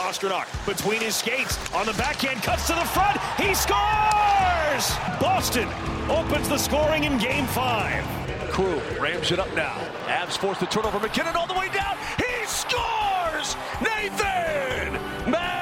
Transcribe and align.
Pastrnak 0.00 0.48
between 0.64 1.02
his 1.02 1.14
skates 1.16 1.58
on 1.74 1.84
the 1.84 1.92
backhand, 1.92 2.42
cuts 2.42 2.66
to 2.68 2.72
the 2.72 2.86
front. 2.86 3.20
He 3.36 3.54
scores! 3.54 4.96
Boston 5.20 5.68
opens 6.08 6.48
the 6.48 6.56
scoring 6.56 7.04
in 7.04 7.18
game 7.18 7.44
five. 7.48 8.02
Crew 8.50 8.80
rams 8.98 9.30
it 9.30 9.38
up 9.38 9.54
now. 9.54 9.76
Avs 10.06 10.38
force 10.38 10.58
the 10.58 10.64
turnover. 10.64 10.98
MacKinnon 11.00 11.36
all 11.36 11.46
the 11.46 11.52
way 11.52 11.68
down. 11.68 11.98
He 12.16 12.46
scores! 12.46 13.56
Nathan 13.82 14.94
MacKinnon 15.30 15.52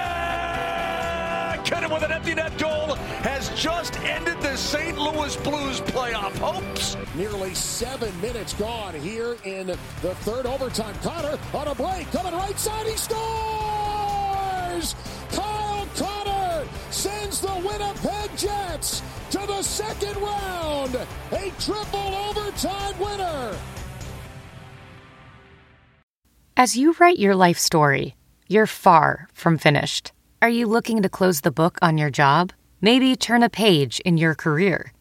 with 1.91 2.05
an 2.05 2.13
empty 2.13 2.37
net 2.37 2.57
goal 2.59 2.95
has 3.25 3.49
just 3.61 3.99
ended 4.03 4.41
the 4.41 4.55
St. 4.55 4.97
Louis 4.97 5.35
Blues 5.39 5.81
playoff 5.81 6.39
hopes. 6.39 6.97
Nearly 7.17 7.55
seven 7.55 8.13
minutes 8.21 8.55
gone 8.55 8.95
here 8.95 9.37
in 9.43 9.67
the 9.67 9.77
third 10.23 10.47
overtime. 10.47 10.95
Connor 11.03 11.37
on 11.55 11.67
a 11.67 11.75
break, 11.75 12.09
coming 12.13 12.35
right 12.35 12.57
side, 12.57 12.87
he 12.87 12.97
scores! 12.97 13.78
Winnipeg 17.65 18.37
Jets 18.37 19.03
to 19.31 19.39
the 19.39 19.63
second 19.63 20.17
round. 20.17 20.95
A 21.33 21.53
triple 21.59 22.15
overtime 22.15 22.99
winner. 22.99 23.57
As 26.57 26.77
you 26.77 26.95
write 26.99 27.19
your 27.19 27.37
life 27.37 27.59
story, 27.59 28.17
you're 28.49 28.67
far 28.67 29.29
from 29.33 29.59
finished. 29.59 30.13
Are 30.43 30.49
you 30.49 30.67
looking 30.67 31.03
to 31.03 31.09
close 31.09 31.41
the 31.41 31.51
book 31.51 31.79
on 31.83 31.99
your 31.99 32.11
job? 32.11 32.53
Maybe 32.81 33.17
turn 33.17 33.43
a 33.43 33.51
page 33.51 34.01
in 34.01 34.17
your 34.17 34.35
career? 34.35 34.93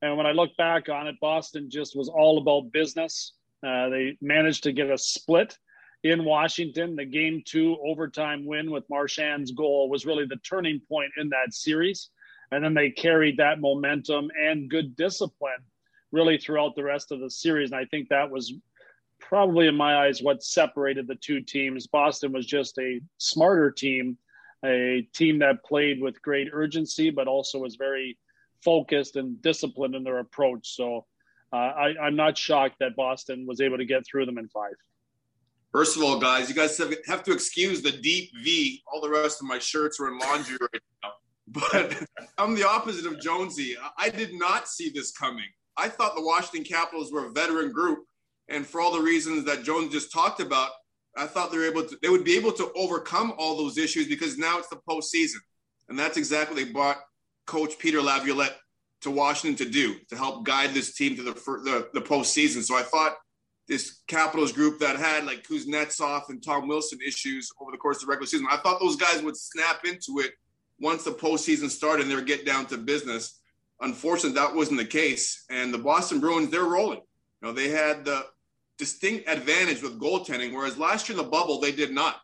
And 0.02 0.18
when 0.18 0.26
I 0.26 0.34
look 0.34 0.50
back 0.58 0.90
on 0.90 1.08
it, 1.08 1.16
Boston 1.22 1.70
just 1.72 1.96
was 1.96 2.10
all 2.10 2.38
about 2.38 2.74
business. 2.74 3.32
Uh, 3.66 3.88
they 3.88 4.18
managed 4.20 4.64
to 4.64 4.74
get 4.74 4.92
a 4.92 4.98
split 4.98 5.58
in 6.04 6.26
Washington. 6.26 6.98
The 6.98 7.06
game 7.06 7.44
two 7.46 7.78
overtime 7.82 8.46
win 8.46 8.70
with 8.72 8.84
Marchand's 8.90 9.54
goal 9.54 9.90
was 9.90 10.06
really 10.06 10.26
the 10.26 10.36
turning 10.46 10.82
point 10.90 11.14
in 11.16 11.30
that 11.30 11.54
series. 11.54 12.10
And 12.52 12.62
then 12.62 12.74
they 12.74 12.90
carried 12.90 13.38
that 13.38 13.62
momentum 13.62 14.30
and 14.38 14.70
good 14.70 14.98
discipline 14.98 15.64
really 16.12 16.38
throughout 16.38 16.76
the 16.76 16.84
rest 16.84 17.14
of 17.14 17.22
the 17.22 17.30
series. 17.30 17.72
And 17.72 17.80
I 17.80 17.86
think 17.86 18.10
that 18.10 18.30
was 18.30 18.54
probably, 19.22 19.68
in 19.68 19.78
my 19.78 19.96
eyes, 19.96 20.22
what 20.22 20.44
separated 20.44 21.08
the 21.08 21.16
two 21.16 21.40
teams. 21.40 21.88
Boston 21.88 22.34
was 22.34 22.46
just 22.46 22.78
a 22.80 23.00
smarter 23.18 23.72
team, 23.72 24.18
a 24.66 25.08
team 25.14 25.40
that 25.40 25.64
played 25.64 26.02
with 26.02 26.22
great 26.22 26.50
urgency, 26.52 27.10
but 27.10 27.28
also 27.28 27.60
was 27.60 27.76
very 27.76 28.18
focused 28.64 29.16
and 29.16 29.42
disciplined 29.42 29.96
in 29.96 30.04
their 30.04 30.20
approach. 30.20 30.76
So 30.76 31.06
uh, 31.54 31.56
I, 31.56 31.94
I'm 32.02 32.16
not 32.16 32.38
shocked 32.38 32.78
that 32.80 32.96
Boston 32.96 33.46
was 33.48 33.62
able 33.62 33.78
to 33.78 33.86
get 33.86 34.06
through 34.06 34.26
them 34.26 34.38
in 34.38 34.48
five. 34.50 34.74
First 35.72 35.98
of 35.98 36.04
all, 36.04 36.20
guys, 36.20 36.48
you 36.50 36.56
guys 36.56 36.80
have 37.06 37.24
to 37.24 37.34
excuse 37.34 37.82
the 37.82 37.92
deep 37.92 38.32
V. 38.44 38.82
All 38.92 39.02
the 39.02 39.10
rest 39.10 39.42
of 39.42 39.48
my 39.48 39.60
shirts 39.60 40.00
are 40.00 40.08
in 40.08 40.18
laundry 40.20 40.58
right 40.62 40.82
now. 41.04 41.12
But 41.48 42.08
I'm 42.38 42.56
the 42.56 42.68
opposite 42.68 43.06
of 43.06 43.20
Jonesy. 43.20 43.76
I 43.98 44.10
did 44.10 44.34
not 44.34 44.68
see 44.68 44.90
this 44.90 45.12
coming. 45.12 45.46
I 45.78 45.90
thought 45.90 46.16
the 46.16 46.24
Washington 46.24 46.64
Capitals 46.64 47.12
were 47.12 47.26
a 47.26 47.32
veteran 47.32 47.72
group, 47.72 48.06
and 48.48 48.66
for 48.66 48.80
all 48.80 48.94
the 48.94 49.02
reasons 49.02 49.44
that 49.46 49.64
Jones 49.64 49.92
just 49.92 50.14
talked 50.14 50.40
about, 50.40 50.70
I 51.18 51.28
thought 51.28 51.52
they 51.52 51.58
were 51.58 51.66
able 51.66 51.84
to. 51.84 51.98
They 52.02 52.10
would 52.10 52.24
be 52.24 52.36
able 52.36 52.52
to 52.54 52.72
overcome 52.76 53.34
all 53.38 53.58
those 53.58 53.78
issues 53.78 54.08
because 54.08 54.38
now 54.38 54.58
it's 54.60 54.68
the 54.68 54.80
postseason, 54.90 55.40
and 55.90 55.98
that's 55.98 56.18
exactly 56.18 56.56
what 56.56 56.66
they 56.66 56.74
brought 56.74 56.98
Coach 57.46 57.78
Peter 57.80 58.02
Laviolette 58.02 58.58
to 59.02 59.12
Washington 59.12 59.66
to 59.66 59.72
do 59.72 59.96
to 60.10 60.18
help 60.18 60.46
guide 60.46 60.74
this 60.74 60.96
team 60.96 61.16
to 61.16 61.24
the 61.24 61.34
the, 61.34 61.90
the 61.94 62.02
postseason. 62.02 62.64
So 62.64 62.78
I 62.78 62.84
thought 62.84 63.16
this 63.68 64.02
Capitals 64.08 64.52
group 64.52 64.80
that 64.80 64.98
had 64.98 65.26
like 65.26 65.48
Kuznetsov 65.48 66.30
and 66.30 66.44
Tom 66.44 66.68
Wilson 66.68 67.00
issues 67.06 67.50
over 67.60 67.72
the 67.72 67.78
course 67.78 67.98
of 67.98 68.02
the 68.04 68.08
regular 68.08 68.28
season, 68.28 68.48
I 68.50 68.58
thought 68.58 68.80
those 68.80 68.96
guys 68.96 69.22
would 69.24 69.38
snap 69.38 69.86
into 69.86 70.20
it 70.20 70.32
once 70.80 71.04
the 71.04 71.12
postseason 71.12 71.70
started 71.70 72.04
and 72.04 72.12
they 72.12 72.16
would 72.16 72.28
get 72.28 72.46
down 72.46 72.66
to 72.68 72.78
business. 72.78 73.42
Unfortunately, 73.82 74.38
that 74.40 74.56
wasn't 74.56 74.80
the 74.80 74.86
case. 74.86 75.46
And 75.50 75.74
the 75.74 75.78
Boston 75.78 76.20
Bruins, 76.20 76.50
they're 76.50 76.64
rolling. 76.64 77.02
You 77.42 77.48
know, 77.48 77.54
they 77.54 77.70
had 77.70 78.06
the 78.06 78.26
distinct 78.78 79.30
advantage 79.30 79.82
with 79.82 80.00
goaltending, 80.00 80.54
whereas 80.54 80.78
last 80.78 81.08
year 81.08 81.18
in 81.18 81.24
the 81.24 81.30
bubble, 81.30 81.60
they 81.60 81.72
did 81.72 81.92
not. 81.92 82.22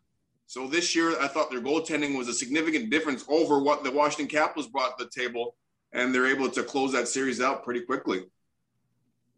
So 0.48 0.68
this 0.68 0.96
year, 0.96 1.20
I 1.22 1.28
thought 1.28 1.50
their 1.50 1.62
goaltending 1.62 2.18
was 2.18 2.28
a 2.28 2.34
significant 2.34 2.90
difference 2.90 3.24
over 3.30 3.60
what 3.60 3.84
the 3.84 3.92
Washington 3.92 4.28
Capitals 4.28 4.68
brought 4.68 4.98
to 4.98 5.06
the 5.06 5.10
table, 5.10 5.56
and 5.94 6.14
they're 6.14 6.28
able 6.28 6.50
to 6.50 6.64
close 6.64 6.92
that 6.92 7.08
series 7.08 7.40
out 7.40 7.64
pretty 7.64 7.82
quickly. 7.82 8.24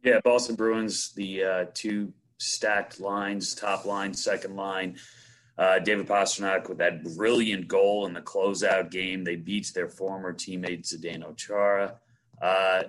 Yeah, 0.03 0.19
Boston 0.23 0.55
Bruins, 0.55 1.11
the 1.13 1.43
uh, 1.43 1.65
two 1.73 2.11
stacked 2.39 2.99
lines, 2.99 3.53
top 3.53 3.85
line, 3.85 4.13
second 4.13 4.55
line. 4.55 4.97
Uh, 5.57 5.77
David 5.79 6.07
Pastrnak 6.07 6.67
with 6.67 6.79
that 6.79 7.03
brilliant 7.15 7.67
goal 7.67 8.07
in 8.07 8.13
the 8.13 8.21
closeout 8.21 8.89
game. 8.89 9.23
They 9.23 9.35
beat 9.35 9.71
their 9.73 9.87
former 9.87 10.33
teammate 10.33 10.81
Zdeno 10.81 11.37
Chara. 11.37 11.99
Uh, 12.41 12.83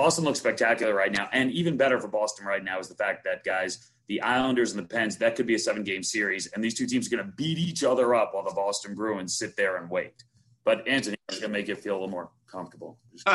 Boston 0.00 0.24
looks 0.24 0.38
spectacular 0.38 0.94
right 0.94 1.12
now. 1.12 1.28
And 1.30 1.52
even 1.52 1.76
better 1.76 2.00
for 2.00 2.08
Boston 2.08 2.46
right 2.46 2.64
now 2.64 2.78
is 2.78 2.88
the 2.88 2.94
fact 2.94 3.22
that, 3.24 3.44
guys, 3.44 3.90
the 4.08 4.22
Islanders 4.22 4.72
and 4.72 4.82
the 4.82 4.88
Pens, 4.88 5.18
that 5.18 5.36
could 5.36 5.46
be 5.46 5.56
a 5.56 5.58
seven 5.58 5.84
game 5.84 6.02
series. 6.02 6.46
And 6.46 6.64
these 6.64 6.72
two 6.72 6.86
teams 6.86 7.06
are 7.06 7.14
going 7.14 7.26
to 7.26 7.32
beat 7.36 7.58
each 7.58 7.84
other 7.84 8.14
up 8.14 8.32
while 8.32 8.42
the 8.42 8.54
Boston 8.54 8.94
Bruins 8.94 9.36
sit 9.36 9.56
there 9.58 9.76
and 9.76 9.90
wait. 9.90 10.24
But 10.64 10.88
Anthony 10.88 11.18
is 11.28 11.38
going 11.38 11.52
to 11.52 11.58
make 11.58 11.68
you 11.68 11.74
feel 11.74 11.92
a 11.92 11.98
little 11.98 12.08
more 12.08 12.30
comfortable. 12.50 12.98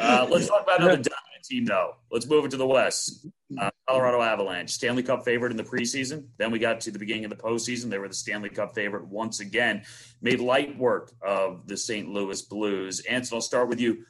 Uh, 0.00 0.26
let's 0.30 0.48
talk 0.48 0.62
about 0.62 0.80
another 0.80 0.96
dominant 0.96 1.44
team, 1.44 1.66
though. 1.66 1.92
Let's 2.10 2.26
move 2.26 2.46
it 2.46 2.50
to 2.52 2.56
the 2.56 2.66
West. 2.66 3.26
Uh, 3.58 3.70
Colorado 3.88 4.22
Avalanche, 4.22 4.70
Stanley 4.70 5.02
Cup 5.02 5.24
favorite 5.24 5.50
in 5.50 5.56
the 5.56 5.64
preseason. 5.64 6.26
Then 6.38 6.50
we 6.50 6.58
got 6.58 6.80
to 6.82 6.90
the 6.90 6.98
beginning 6.98 7.24
of 7.24 7.30
the 7.30 7.36
postseason. 7.36 7.90
They 7.90 7.98
were 7.98 8.08
the 8.08 8.14
Stanley 8.14 8.48
Cup 8.48 8.74
favorite 8.74 9.06
once 9.06 9.40
again. 9.40 9.82
Made 10.20 10.40
light 10.40 10.76
work 10.78 11.12
of 11.20 11.66
the 11.66 11.76
St. 11.76 12.08
Louis 12.08 12.40
Blues. 12.42 13.00
Anson, 13.00 13.34
I'll 13.34 13.40
start 13.40 13.68
with 13.68 13.80
you. 13.80 14.04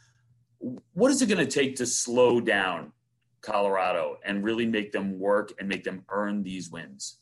What 0.93 1.11
is 1.11 1.23
it 1.23 1.27
going 1.27 1.45
to 1.45 1.51
take 1.51 1.77
to 1.77 1.87
slow 1.87 2.41
down 2.41 2.93
Colorado 3.41 4.19
and 4.25 4.45
really 4.45 4.67
make 4.67 4.93
them 4.93 5.19
work 5.19 5.53
and 5.59 5.69
make 5.69 5.85
them 5.85 6.05
earn 6.09 6.43
these 6.43 6.71
wins? 6.71 7.19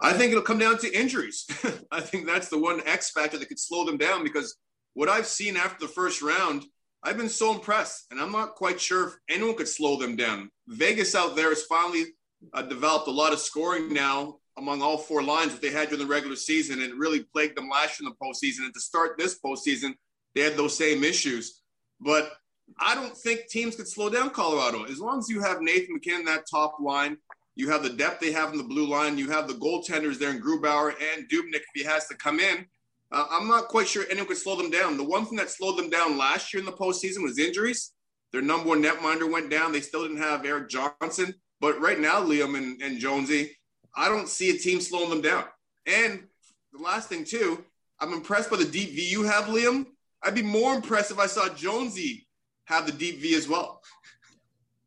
I 0.00 0.12
think 0.12 0.32
it'll 0.32 0.42
come 0.42 0.58
down 0.58 0.78
to 0.78 0.92
injuries. 0.92 1.46
I 1.90 2.00
think 2.00 2.26
that's 2.26 2.48
the 2.48 2.58
one 2.58 2.82
X 2.86 3.10
factor 3.10 3.38
that 3.38 3.46
could 3.46 3.60
slow 3.60 3.84
them 3.84 3.96
down 3.96 4.24
because 4.24 4.56
what 4.94 5.08
I've 5.08 5.26
seen 5.26 5.56
after 5.56 5.86
the 5.86 5.92
first 5.92 6.22
round– 6.22 6.64
I've 7.02 7.16
been 7.16 7.28
so 7.28 7.54
impressed, 7.54 8.06
and 8.10 8.20
I'm 8.20 8.32
not 8.32 8.54
quite 8.54 8.80
sure 8.80 9.08
if 9.08 9.14
anyone 9.28 9.56
could 9.56 9.68
slow 9.68 9.96
them 9.96 10.16
down. 10.16 10.50
Vegas 10.66 11.14
out 11.14 11.36
there 11.36 11.50
has 11.50 11.62
finally 11.62 12.06
uh, 12.52 12.62
developed 12.62 13.08
a 13.08 13.12
lot 13.12 13.32
of 13.32 13.38
scoring 13.38 13.92
now 13.92 14.38
among 14.58 14.82
all 14.82 14.98
four 14.98 15.22
lines 15.22 15.52
that 15.52 15.60
they 15.60 15.70
had 15.70 15.88
during 15.88 16.06
the 16.06 16.12
regular 16.12 16.36
season 16.36 16.80
and 16.80 16.90
it 16.90 16.96
really 16.96 17.20
plagued 17.20 17.56
them 17.56 17.68
last 17.68 18.00
year 18.00 18.08
in 18.08 18.14
the 18.18 18.26
postseason. 18.26 18.64
And 18.64 18.74
to 18.74 18.80
start 18.80 19.18
this 19.18 19.38
postseason, 19.38 19.94
they 20.34 20.40
had 20.42 20.56
those 20.56 20.76
same 20.76 21.04
issues. 21.04 21.62
But 22.00 22.32
I 22.80 22.94
don't 22.94 23.16
think 23.16 23.48
teams 23.48 23.76
could 23.76 23.88
slow 23.88 24.08
down 24.08 24.30
Colorado. 24.30 24.84
As 24.84 24.98
long 24.98 25.18
as 25.18 25.28
you 25.28 25.40
have 25.40 25.60
Nathan 25.60 25.94
MacKinnon 25.94 26.24
that 26.24 26.44
top 26.50 26.76
line, 26.80 27.18
you 27.54 27.70
have 27.70 27.82
the 27.82 27.90
depth 27.90 28.20
they 28.20 28.32
have 28.32 28.52
in 28.52 28.58
the 28.58 28.64
blue 28.64 28.86
line, 28.86 29.16
you 29.18 29.30
have 29.30 29.48
the 29.48 29.54
goaltenders 29.54 30.18
there 30.18 30.30
in 30.30 30.40
Grubauer 30.40 30.94
and 31.14 31.28
Dubnyk 31.28 31.54
if 31.54 31.64
he 31.74 31.84
has 31.84 32.06
to 32.08 32.14
come 32.16 32.40
in. 32.40 32.66
Uh, 33.12 33.26
I'm 33.30 33.48
not 33.48 33.68
quite 33.68 33.86
sure 33.86 34.04
anyone 34.10 34.28
could 34.28 34.36
slow 34.36 34.56
them 34.56 34.70
down. 34.70 34.96
The 34.96 35.04
one 35.04 35.26
thing 35.26 35.36
that 35.36 35.50
slowed 35.50 35.78
them 35.78 35.90
down 35.90 36.18
last 36.18 36.52
year 36.52 36.60
in 36.60 36.66
the 36.66 36.72
postseason 36.72 37.22
was 37.22 37.38
injuries. 37.38 37.92
Their 38.32 38.42
number 38.42 38.68
one 38.68 38.82
netminder 38.82 39.30
went 39.30 39.50
down. 39.50 39.72
They 39.72 39.80
still 39.80 40.02
didn't 40.02 40.22
have 40.22 40.44
Erik 40.44 40.68
Johnson. 40.68 41.34
But 41.60 41.80
right 41.80 41.98
now, 41.98 42.20
Liam 42.20 42.56
and, 42.56 42.82
and 42.82 42.98
Jonesy, 42.98 43.56
I 43.94 44.08
don't 44.08 44.28
see 44.28 44.50
a 44.50 44.58
team 44.58 44.80
slowing 44.80 45.10
them 45.10 45.22
down. 45.22 45.44
And 45.86 46.24
the 46.72 46.82
last 46.82 47.08
thing, 47.08 47.24
too, 47.24 47.64
I'm 48.00 48.12
impressed 48.12 48.50
by 48.50 48.56
the 48.56 48.64
deep 48.64 48.90
V 48.90 49.08
you 49.08 49.22
have, 49.22 49.44
Liam. 49.44 49.86
I'd 50.22 50.34
be 50.34 50.42
more 50.42 50.74
impressed 50.74 51.10
if 51.10 51.18
I 51.18 51.26
saw 51.26 51.48
Jonesy 51.48 52.26
have 52.64 52.86
the 52.86 52.92
deep 52.92 53.20
V 53.20 53.34
as 53.34 53.48
well. 53.48 53.80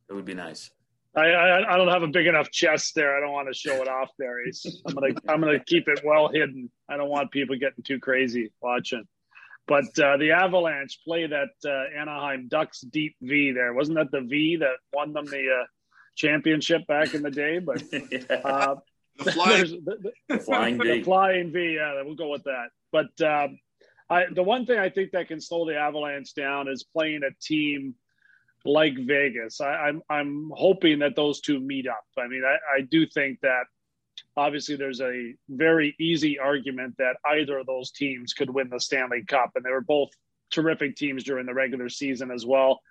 It 0.09 0.13
would 0.13 0.25
be 0.25 0.33
nice. 0.33 0.69
I, 1.15 1.21
I, 1.21 1.73
I 1.73 1.77
don't 1.77 1.87
have 1.87 2.03
a 2.03 2.07
big 2.07 2.27
enough 2.27 2.51
chest 2.51 2.93
there. 2.95 3.17
I 3.17 3.19
don't 3.19 3.31
want 3.31 3.47
to 3.47 3.53
show 3.53 3.81
it 3.81 3.87
off 3.87 4.09
there. 4.19 4.47
Ace. 4.47 4.81
I'm 4.85 4.93
gonna 4.93 5.13
I'm 5.27 5.39
gonna 5.41 5.59
keep 5.59 5.87
it 5.87 6.01
well 6.03 6.29
hidden. 6.29 6.69
I 6.89 6.97
don't 6.97 7.09
want 7.09 7.31
people 7.31 7.57
getting 7.57 7.83
too 7.83 7.99
crazy 7.99 8.51
watching. 8.61 9.05
But 9.67 9.97
uh, 9.99 10.17
the 10.17 10.31
Avalanche 10.31 10.99
play 11.05 11.27
that 11.27 11.49
uh, 11.63 11.99
Anaheim 11.99 12.47
Ducks 12.47 12.81
deep 12.81 13.15
V 13.21 13.51
there. 13.51 13.73
Wasn't 13.73 13.97
that 13.97 14.11
the 14.11 14.21
V 14.21 14.57
that 14.57 14.77
won 14.93 15.13
them 15.13 15.25
the 15.25 15.47
uh, 15.61 15.65
championship 16.15 16.87
back 16.87 17.13
in 17.13 17.21
the 17.21 17.29
day? 17.29 17.59
But 17.59 17.83
uh, 18.43 18.75
the, 19.17 19.31
flying, 19.31 19.85
the, 19.85 20.11
the, 20.27 20.39
flying 20.39 20.81
V. 20.81 20.87
The 20.99 21.03
flying 21.03 21.51
V. 21.51 21.75
Yeah, 21.75 22.01
we'll 22.03 22.15
go 22.15 22.29
with 22.29 22.45
that. 22.45 22.69
But 22.91 23.21
um, 23.21 23.59
I, 24.09 24.25
the 24.33 24.41
one 24.41 24.65
thing 24.65 24.79
I 24.79 24.89
think 24.89 25.11
that 25.11 25.27
can 25.27 25.39
slow 25.39 25.67
the 25.67 25.77
Avalanche 25.77 26.33
down 26.33 26.67
is 26.67 26.83
playing 26.83 27.21
a 27.23 27.31
team 27.39 27.93
like 28.65 28.93
Vegas. 28.97 29.61
I, 29.61 29.89
am 29.89 30.01
I'm, 30.09 30.17
I'm 30.17 30.51
hoping 30.53 30.99
that 30.99 31.15
those 31.15 31.41
two 31.41 31.59
meet 31.59 31.87
up. 31.87 32.05
I 32.17 32.27
mean, 32.27 32.43
I, 32.45 32.79
I 32.79 32.81
do 32.81 33.05
think 33.07 33.39
that 33.41 33.63
obviously 34.35 34.75
there's 34.75 35.01
a 35.01 35.33
very 35.49 35.95
easy 35.99 36.39
argument 36.39 36.95
that 36.97 37.15
either 37.25 37.59
of 37.59 37.67
those 37.67 37.91
teams 37.91 38.33
could 38.33 38.49
win 38.49 38.69
the 38.69 38.79
Stanley 38.79 39.23
Cup, 39.25 39.51
and 39.55 39.63
they 39.63 39.71
were 39.71 39.81
both 39.81 40.09
terrific 40.51 40.95
teams 40.95 41.23
during 41.23 41.45
the 41.45 41.53
regular 41.53 41.89
season 41.89 42.31
as 42.31 42.45
well. 42.45 42.81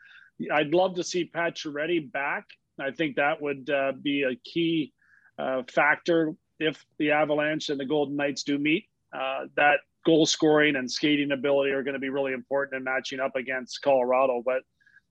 I'd 0.52 0.72
love 0.72 0.94
to 0.96 1.04
see 1.04 1.30
Pacioretty 1.34 2.10
back. 2.12 2.44
I 2.80 2.92
think 2.92 3.16
that 3.16 3.42
would 3.42 3.68
uh, 3.70 3.92
be 4.00 4.22
a 4.22 4.36
key 4.48 4.92
uh, 5.38 5.62
factor 5.68 6.34
if 6.60 6.84
the 6.98 7.10
Avalanche 7.10 7.70
and 7.70 7.80
the 7.80 7.84
Golden 7.84 8.16
Knights 8.16 8.44
do 8.44 8.58
meet. 8.58 8.86
Uh, 9.12 9.46
that 9.56 9.80
goal 10.06 10.26
scoring 10.26 10.76
and 10.76 10.90
skating 10.90 11.32
ability 11.32 11.72
are 11.72 11.82
going 11.82 11.94
to 11.94 12.00
be 12.00 12.08
really 12.08 12.32
important 12.32 12.76
in 12.78 12.84
matching 12.84 13.20
up 13.20 13.36
against 13.36 13.82
Colorado. 13.82 14.42
But 14.44 14.62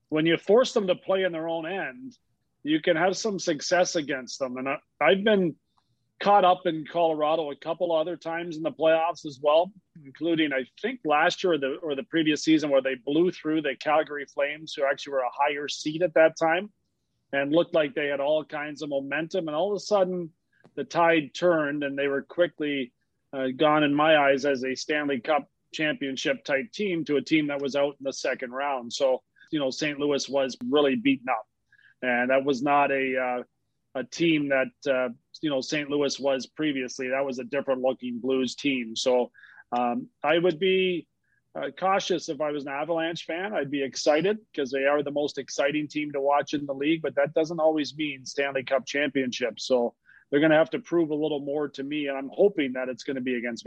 when 0.08 0.26
you 0.26 0.36
force 0.36 0.72
them 0.72 0.86
to 0.86 0.94
play 0.94 1.24
in 1.24 1.32
their 1.32 1.48
own 1.48 1.66
end, 1.66 2.16
you 2.62 2.80
can 2.80 2.96
have 2.96 3.16
some 3.16 3.38
success 3.38 3.96
against 3.96 4.38
them. 4.38 4.56
And 4.56 4.68
I, 4.68 4.76
I've 5.00 5.24
been 5.24 5.54
caught 6.20 6.44
up 6.44 6.62
in 6.66 6.84
Colorado 6.90 7.50
a 7.50 7.56
couple 7.56 7.94
other 7.94 8.16
times 8.16 8.56
in 8.56 8.62
the 8.62 8.72
playoffs 8.72 9.24
as 9.24 9.38
well, 9.40 9.70
including 10.04 10.52
I 10.52 10.64
think 10.82 11.00
last 11.04 11.44
year 11.44 11.54
or 11.54 11.58
the 11.58 11.76
or 11.82 11.94
the 11.94 12.02
previous 12.04 12.42
season 12.42 12.70
where 12.70 12.82
they 12.82 12.96
blew 13.06 13.30
through 13.30 13.62
the 13.62 13.76
Calgary 13.78 14.26
Flames, 14.26 14.74
who 14.74 14.84
actually 14.84 15.12
were 15.12 15.20
a 15.20 15.30
higher 15.32 15.68
seed 15.68 16.02
at 16.02 16.14
that 16.14 16.36
time, 16.36 16.70
and 17.32 17.52
looked 17.52 17.74
like 17.74 17.94
they 17.94 18.08
had 18.08 18.20
all 18.20 18.44
kinds 18.44 18.82
of 18.82 18.88
momentum. 18.88 19.46
And 19.46 19.56
all 19.56 19.70
of 19.72 19.76
a 19.76 19.80
sudden, 19.80 20.30
the 20.74 20.84
tide 20.84 21.34
turned, 21.34 21.84
and 21.84 21.96
they 21.96 22.08
were 22.08 22.22
quickly 22.22 22.92
uh, 23.32 23.48
gone 23.56 23.84
in 23.84 23.94
my 23.94 24.16
eyes 24.16 24.44
as 24.44 24.64
a 24.64 24.74
Stanley 24.74 25.20
Cup 25.20 25.48
championship 25.72 26.44
type 26.44 26.72
team 26.72 27.04
to 27.04 27.16
a 27.16 27.22
team 27.22 27.46
that 27.48 27.60
was 27.60 27.76
out 27.76 27.94
in 28.00 28.04
the 28.04 28.12
second 28.12 28.52
round. 28.52 28.92
So 28.92 29.22
you 29.50 29.58
know 29.58 29.70
St. 29.70 29.98
Louis 29.98 30.28
was 30.28 30.56
really 30.68 30.96
beaten 30.96 31.28
up, 31.28 31.46
and 32.02 32.30
that 32.30 32.44
was 32.44 32.62
not 32.62 32.90
a 32.90 33.16
uh, 33.18 33.42
a 33.98 34.04
team 34.04 34.50
that 34.50 34.90
uh, 34.90 35.08
you 35.40 35.50
know 35.50 35.60
St. 35.60 35.88
Louis 35.90 36.18
was 36.18 36.46
previously. 36.46 37.08
That 37.08 37.24
was 37.24 37.38
a 37.38 37.44
different 37.44 37.82
looking 37.82 38.20
Blues 38.20 38.54
team. 38.54 38.96
So 38.96 39.30
um, 39.72 40.08
I 40.22 40.38
would 40.38 40.58
be 40.58 41.06
uh, 41.54 41.70
cautious 41.78 42.28
if 42.28 42.40
I 42.40 42.50
was 42.50 42.64
an 42.64 42.72
Avalanche 42.72 43.24
fan. 43.24 43.52
I'd 43.52 43.70
be 43.70 43.82
excited 43.82 44.38
because 44.52 44.70
they 44.70 44.84
are 44.84 45.02
the 45.02 45.10
most 45.10 45.38
exciting 45.38 45.88
team 45.88 46.12
to 46.12 46.20
watch 46.20 46.54
in 46.54 46.66
the 46.66 46.74
league, 46.74 47.02
but 47.02 47.14
that 47.16 47.34
doesn't 47.34 47.60
always 47.60 47.96
mean 47.96 48.24
Stanley 48.24 48.64
Cup 48.64 48.86
championship. 48.86 49.58
So 49.58 49.94
they're 50.30 50.40
going 50.40 50.52
to 50.52 50.58
have 50.58 50.70
to 50.70 50.78
prove 50.78 51.10
a 51.10 51.14
little 51.14 51.40
more 51.40 51.68
to 51.68 51.82
me, 51.82 52.08
and 52.08 52.16
I'm 52.16 52.30
hoping 52.32 52.72
that 52.74 52.88
it's 52.88 53.02
going 53.02 53.16
to 53.16 53.22
be 53.22 53.36
against. 53.36 53.66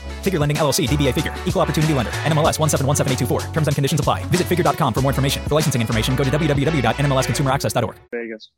Figure 0.21 0.39
Lending 0.39 0.57
LLC, 0.57 0.87
DBA 0.87 1.13
Figure, 1.13 1.33
Equal 1.47 1.61
Opportunity 1.61 1.93
Lender, 1.93 2.11
NMLS 2.23 2.59
1717824. 2.59 3.51
Terms 3.51 3.67
and 3.67 3.75
conditions 3.75 3.99
apply. 3.99 4.23
Visit 4.25 4.45
figure.com 4.45 4.93
for 4.93 5.01
more 5.01 5.09
information. 5.11 5.43
For 5.43 5.55
licensing 5.55 5.81
information, 5.81 6.15
go 6.15 6.23
to 6.23 6.29
www.nmlsconsumeraccess.org. 6.29 7.95
Vegas. 8.11 8.51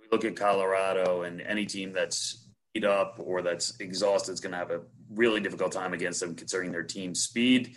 We 0.00 0.08
look 0.12 0.26
at 0.26 0.36
Colorado 0.36 1.22
and 1.22 1.40
any 1.40 1.64
team 1.64 1.92
that's 1.92 2.48
beat 2.74 2.84
up 2.84 3.16
or 3.18 3.42
that's 3.42 3.78
exhausted 3.80 4.32
is 4.32 4.40
going 4.40 4.52
to 4.52 4.58
have 4.58 4.70
a 4.70 4.82
really 5.14 5.40
difficult 5.40 5.72
time 5.72 5.92
against 5.92 6.20
them 6.20 6.34
considering 6.34 6.70
their 6.70 6.82
team 6.82 7.14
speed. 7.14 7.76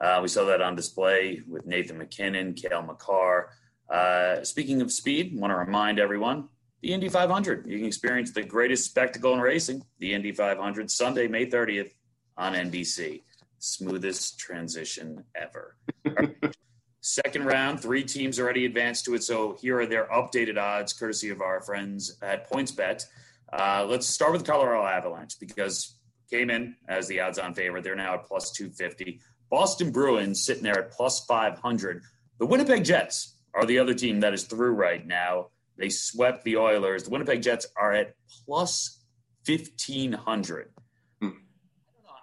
Uh, 0.00 0.20
we 0.22 0.28
saw 0.28 0.44
that 0.44 0.62
on 0.62 0.76
display 0.76 1.42
with 1.48 1.66
Nathan 1.66 1.98
MacKinnon, 1.98 2.54
Cale 2.54 2.82
Makar. 2.82 3.50
Uh, 3.90 4.44
speaking 4.44 4.80
of 4.80 4.92
speed, 4.92 5.38
want 5.38 5.50
to 5.50 5.56
remind 5.56 5.98
everyone 5.98 6.48
the 6.82 6.92
Indy 6.92 7.08
500. 7.08 7.66
You 7.66 7.78
can 7.78 7.86
experience 7.86 8.32
the 8.32 8.42
greatest 8.42 8.84
spectacle 8.84 9.34
in 9.34 9.40
racing, 9.40 9.82
the 9.98 10.14
Indy 10.14 10.32
500, 10.32 10.90
Sunday, 10.90 11.26
May 11.26 11.46
30th 11.46 11.92
on 12.36 12.54
NBC. 12.54 13.22
Smoothest 13.58 14.38
transition 14.38 15.24
ever. 15.34 15.76
Second 17.00 17.46
round, 17.46 17.80
three 17.80 18.04
teams 18.04 18.38
already 18.38 18.66
advanced 18.66 19.04
to 19.06 19.14
it. 19.14 19.22
So 19.22 19.56
here 19.60 19.80
are 19.80 19.86
their 19.86 20.06
updated 20.06 20.58
odds, 20.58 20.92
courtesy 20.92 21.30
of 21.30 21.40
our 21.40 21.60
friends 21.60 22.18
at 22.22 22.50
PointsBet. 22.50 23.04
Uh, 23.52 23.86
let's 23.88 24.06
start 24.06 24.32
with 24.32 24.44
Colorado 24.44 24.84
Avalanche 24.84 25.38
because 25.40 25.98
came 26.30 26.50
in 26.50 26.76
as 26.88 27.08
the 27.08 27.20
odds 27.20 27.38
on 27.38 27.54
favorite. 27.54 27.82
They're 27.82 27.96
now 27.96 28.14
at 28.14 28.26
plus 28.26 28.52
250. 28.52 29.20
Boston 29.50 29.90
Bruins 29.90 30.44
sitting 30.44 30.62
there 30.62 30.78
at 30.78 30.90
plus 30.90 31.24
500. 31.24 32.02
The 32.38 32.46
Winnipeg 32.46 32.84
Jets 32.84 33.36
are 33.54 33.64
the 33.64 33.78
other 33.78 33.94
team 33.94 34.20
that 34.20 34.34
is 34.34 34.44
through 34.44 34.72
right 34.72 35.04
now. 35.06 35.48
They 35.78 35.88
swept 35.88 36.44
the 36.44 36.56
Oilers. 36.56 37.04
The 37.04 37.10
Winnipeg 37.10 37.42
Jets 37.42 37.66
are 37.76 37.92
at 37.92 38.14
plus 38.44 39.04
1500. 39.46 40.72
Hmm. 41.20 41.28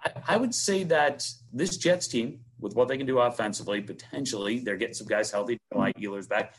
I, 0.04 0.12
I 0.28 0.36
would 0.36 0.54
say 0.54 0.84
that 0.84 1.26
this 1.52 1.76
Jets 1.76 2.08
team, 2.08 2.40
with 2.60 2.74
what 2.74 2.88
they 2.88 2.96
can 2.96 3.06
do 3.06 3.18
offensively, 3.18 3.80
potentially 3.80 4.60
they're 4.60 4.76
getting 4.76 4.94
some 4.94 5.06
guys 5.06 5.30
healthy, 5.30 5.58
like 5.74 5.96
Ehlers 5.96 6.28
back. 6.28 6.54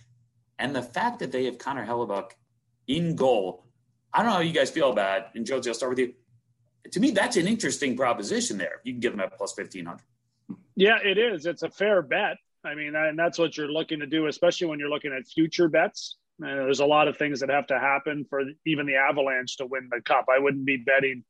And 0.59 0.75
the 0.75 0.81
fact 0.81 1.19
that 1.19 1.31
they 1.31 1.45
have 1.45 1.57
Connor 1.57 1.85
Hellebuyck 1.85 2.31
in 2.87 3.15
goal 3.15 3.67
I 4.13 4.19
don't 4.19 4.27
know 4.27 4.33
how 4.33 4.41
you 4.41 4.53
guys 4.53 4.71
feel 4.71 4.91
about 4.91 5.19
it. 5.19 5.27
And 5.35 5.45
Jonesy, 5.45 5.69
I'll 5.69 5.75
start 5.75 5.91
with 5.91 5.99
you. 5.99 6.13
To 6.91 6.99
me, 6.99 7.11
that's 7.11 7.37
an 7.37 7.47
interesting 7.47 7.95
proposition 7.95 8.57
there. 8.57 8.81
You 8.83 8.93
can 8.93 8.99
give 8.99 9.11
them 9.11 9.19
at 9.19 9.37
plus 9.37 9.55
1500. 9.55 10.01
Yeah, 10.75 10.97
it 11.03 11.17
is. 11.17 11.45
It's 11.45 11.63
a 11.63 11.69
fair 11.69 12.01
bet. 12.01 12.37
I 12.63 12.73
mean, 12.73 12.95
and 12.95 13.17
that's 13.17 13.37
what 13.37 13.57
you're 13.57 13.71
looking 13.71 13.99
to 13.99 14.07
do, 14.07 14.27
especially 14.27 14.67
when 14.67 14.79
you're 14.79 14.89
looking 14.89 15.13
at 15.13 15.27
future 15.27 15.67
bets. 15.67 16.17
And 16.39 16.49
there's 16.49 16.79
a 16.79 16.85
lot 16.85 17.07
of 17.07 17.17
things 17.17 17.39
that 17.39 17.49
have 17.49 17.67
to 17.67 17.79
happen 17.79 18.25
for 18.29 18.43
even 18.65 18.85
the 18.85 18.95
Avalanche 18.95 19.57
to 19.57 19.65
win 19.65 19.89
the 19.91 20.01
cup. 20.01 20.25
I 20.29 20.39
wouldn't 20.39 20.65
be 20.65 20.77
betting 20.77 21.23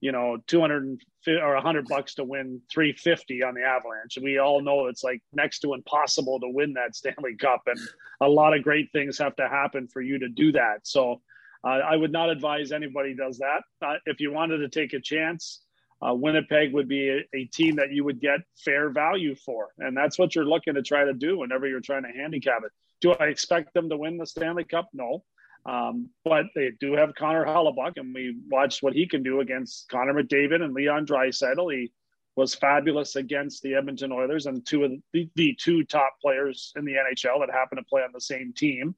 you 0.00 0.12
know, 0.12 0.38
200 0.46 0.98
or 1.28 1.54
100 1.54 1.86
bucks 1.86 2.14
to 2.14 2.24
win 2.24 2.60
350 2.72 3.42
on 3.42 3.54
the 3.54 3.62
Avalanche. 3.62 4.18
We 4.20 4.38
all 4.38 4.62
know 4.62 4.86
it's 4.86 5.04
like 5.04 5.22
next 5.32 5.60
to 5.60 5.74
impossible 5.74 6.40
to 6.40 6.48
win 6.48 6.72
that 6.74 6.96
Stanley 6.96 7.36
Cup. 7.36 7.62
And 7.66 7.78
a 8.20 8.28
lot 8.28 8.56
of 8.56 8.62
great 8.62 8.90
things 8.92 9.18
have 9.18 9.36
to 9.36 9.48
happen 9.48 9.88
for 9.88 10.00
you 10.00 10.18
to 10.18 10.28
do 10.28 10.52
that. 10.52 10.80
So 10.86 11.20
uh, 11.64 11.68
I 11.68 11.96
would 11.96 12.12
not 12.12 12.30
advise 12.30 12.72
anybody 12.72 13.14
does 13.14 13.38
that. 13.38 13.62
Uh, 13.82 13.96
if 14.06 14.20
you 14.20 14.32
wanted 14.32 14.58
to 14.58 14.68
take 14.68 14.94
a 14.94 15.00
chance, 15.00 15.60
uh, 16.00 16.14
Winnipeg 16.14 16.72
would 16.72 16.88
be 16.88 17.10
a, 17.10 17.36
a, 17.36 17.44
team 17.44 17.76
that 17.76 17.92
you 17.92 18.02
would 18.04 18.22
get 18.22 18.40
fair 18.56 18.88
value 18.88 19.34
for. 19.34 19.68
And 19.78 19.94
that's 19.94 20.18
what 20.18 20.34
you're 20.34 20.46
looking 20.46 20.72
to 20.72 20.82
try 20.82 21.04
to 21.04 21.12
do 21.12 21.38
whenever 21.38 21.66
you're 21.66 21.80
trying 21.80 22.04
to 22.04 22.08
handicap 22.08 22.62
it. 22.64 22.72
Do 23.00 23.12
I 23.12 23.26
expect 23.26 23.74
them 23.74 23.88
to 23.88 23.96
win 23.96 24.18
the 24.18 24.26
Stanley 24.26 24.64
Cup? 24.64 24.88
No. 24.92 25.24
Um, 25.66 26.08
but 26.24 26.46
they 26.54 26.70
do 26.80 26.94
have 26.94 27.14
Connor 27.14 27.44
Hellebuyck, 27.44 27.96
and 27.96 28.14
we 28.14 28.36
watched 28.48 28.82
what 28.82 28.94
he 28.94 29.06
can 29.06 29.22
do 29.22 29.40
against 29.40 29.88
Connor 29.90 30.14
McDavid 30.14 30.62
and 30.62 30.72
Leon 30.72 31.06
Draisaitl. 31.06 31.72
He 31.72 31.92
was 32.36 32.54
fabulous 32.54 33.16
against 33.16 33.62
the 33.62 33.74
Edmonton 33.74 34.12
Oilers 34.12 34.46
and 34.46 34.64
two 34.64 34.84
of 34.84 34.92
the, 35.12 35.28
the 35.34 35.56
two 35.60 35.84
top 35.84 36.14
players 36.22 36.72
in 36.76 36.84
the 36.84 36.92
NHL 36.92 37.40
that 37.40 37.52
happen 37.52 37.76
to 37.76 37.84
play 37.84 38.02
on 38.02 38.10
the 38.14 38.20
same 38.20 38.52
team, 38.54 38.94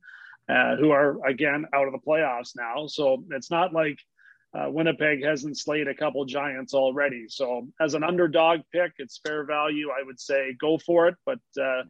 uh, 0.49 0.77
who 0.77 0.91
are 0.91 1.25
again 1.27 1.67
out 1.73 1.87
of 1.87 1.93
the 1.93 1.99
playoffs 1.99 2.55
now. 2.57 2.87
So 2.87 3.25
it's 3.31 3.51
not 3.51 3.73
like 3.73 3.99
uh, 4.55 4.71
Winnipeg 4.71 5.25
hasn't 5.25 5.59
slayed 5.59 5.89
a 5.89 5.95
couple 5.95 6.25
giants 6.27 6.75
already. 6.75 7.25
So 7.29 7.67
as 7.81 7.95
an 7.95 8.05
underdog 8.05 8.61
pick, 8.73 8.93
it's 8.99 9.21
fair 9.27 9.45
value. 9.45 9.89
I 9.89 10.05
would 10.05 10.21
say 10.21 10.55
go 10.61 10.79
for 10.79 11.09
it, 11.09 11.17
but 11.25 11.41
uh, 11.61 11.83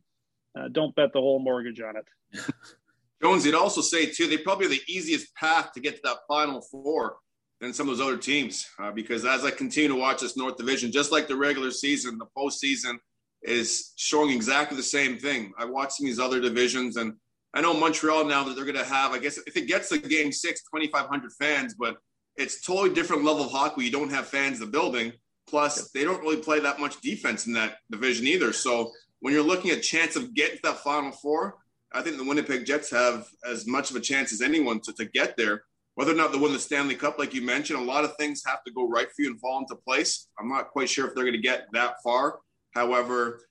uh 0.59 0.69
don't 0.69 0.95
bet 0.95 1.13
the 1.13 1.21
whole 1.21 1.39
mortgage 1.39 1.81
on 1.81 1.95
it. 1.97 2.45
Jones, 3.23 3.47
you'd 3.47 3.55
also 3.55 3.81
say 3.81 4.07
too, 4.07 4.27
they 4.27 4.39
probably 4.39 4.67
are 4.67 4.71
the 4.71 4.81
easiest 4.89 5.35
path 5.37 5.73
to 5.73 5.81
get 5.81 5.97
to 5.97 6.01
that 6.05 6.19
final 6.27 6.61
four 6.61 7.17
than 7.61 7.73
some 7.73 7.89
of 7.89 7.97
those 7.97 8.07
other 8.07 8.19
teams. 8.19 8.67
Uh, 8.81 8.91
because 8.91 9.25
as 9.25 9.45
I 9.45 9.53
continue 9.53 9.89
to 9.91 9.95
watch 9.95 10.21
this 10.21 10.37
North 10.37 10.57
Division, 10.57 10.91
just 10.91 11.13
like 11.13 11.29
the 11.29 11.37
regular 11.37 11.71
season, 11.71 12.19
the 12.19 12.27
postseason 12.37 12.97
is 13.43 13.93
showing 13.97 14.31
exactly 14.31 14.77
the 14.77 14.83
same 14.83 15.17
thing. 15.19 15.53
I 15.57 15.65
watch 15.65 15.93
some 15.93 16.07
of 16.07 16.11
these 16.11 16.19
other 16.19 16.41
divisions, 16.41 16.97
and 16.97 17.15
I 17.55 17.61
know 17.61 17.75
Montreal 17.75 18.25
now 18.25 18.43
that 18.45 18.57
they're 18.57 18.65
going 18.65 18.77
to 18.77 18.85
have, 18.85 19.13
I 19.13 19.19
guess, 19.19 19.39
if 19.47 19.57
it 19.57 19.69
gets 19.69 19.89
to 19.91 19.99
game 19.99 20.33
six, 20.33 20.63
2,500 20.75 21.33
fans, 21.39 21.75
but 21.79 21.97
it's 22.37 22.63
totally 22.63 22.95
different 22.95 23.25
level 23.25 23.45
of 23.45 23.53
hockey. 23.53 23.85
You 23.85 23.91
don't 23.93 24.11
have 24.11 24.27
fans 24.27 24.61
in 24.61 24.67
the 24.67 24.71
building. 24.71 25.13
Plus, 25.49 25.91
they 25.91 26.05
don't 26.05 26.23
really 26.23 26.39
play 26.39 26.61
that 26.61 26.81
much 26.81 27.01
defense 27.01 27.47
in 27.47 27.53
that 27.53 27.77
division 27.91 28.27
either. 28.27 28.53
So 28.53 28.91
when 29.23 29.33
you're 29.33 29.43
looking 29.43 29.71
at 29.71 29.83
chance 29.83 30.17
of 30.17 30.35
getting 30.35 30.57
to 30.57 30.63
that 30.65 30.79
final 30.79 31.13
four, 31.13 31.55
I 31.93 32.03
think 32.03 32.17
the 32.17 32.25
Winnipeg 32.25 32.67
Jets 32.67 32.91
have 32.91 33.29
as 33.49 33.69
much 33.69 33.91
of 33.91 33.97
a 33.97 34.01
chance 34.01 34.33
as 34.33 34.43
anyone 34.43 34.81
to, 34.81 34.93
to 34.95 35.05
get 35.05 35.37
there. 35.37 35.63
Whether 35.95 36.11
or 36.11 36.17
not 36.17 36.33
they 36.33 36.39
win 36.39 36.53
the 36.53 36.59
Stanley 36.59 36.97
Cup, 36.97 37.21
like 37.21 37.33
you 37.33 37.41
mentioned, 37.41 37.79
a 37.79 37.85
lot 37.85 38.03
of 38.03 38.17
things 38.17 38.43
have 38.45 38.65
to 38.65 38.73
go 38.73 38.89
right 38.89 39.07
for 39.07 39.23
you 39.23 39.31
and 39.31 39.41
fall 39.41 39.61
into 39.61 39.77
place. 39.77 40.27
I'm 40.41 40.49
not 40.49 40.71
quite 40.71 40.91
sure 40.91 41.07
if 41.07 41.15
they're 41.15 41.23
going 41.23 41.37
to 41.37 41.41
get 41.41 41.69
that 41.73 42.03
far. 42.03 42.41
However, 42.75 43.43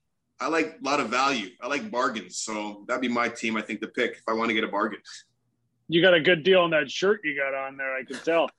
I 0.41 0.47
like 0.47 0.77
a 0.81 0.83
lot 0.83 0.99
of 0.99 1.07
value. 1.07 1.51
I 1.61 1.67
like 1.67 1.89
bargains. 1.89 2.39
So 2.39 2.83
that'd 2.87 3.01
be 3.01 3.07
my 3.07 3.29
team, 3.29 3.55
I 3.55 3.61
think, 3.61 3.79
to 3.81 3.87
pick 3.87 4.11
if 4.11 4.23
I 4.27 4.33
want 4.33 4.49
to 4.49 4.53
get 4.53 4.65
a 4.65 4.67
bargain. 4.67 4.99
You 5.87 6.01
got 6.01 6.13
a 6.13 6.19
good 6.19 6.43
deal 6.43 6.61
on 6.61 6.71
that 6.71 6.91
shirt 6.91 7.21
you 7.23 7.37
got 7.37 7.53
on 7.53 7.77
there, 7.77 7.95
I 7.95 8.03
can 8.03 8.17
tell. 8.17 8.49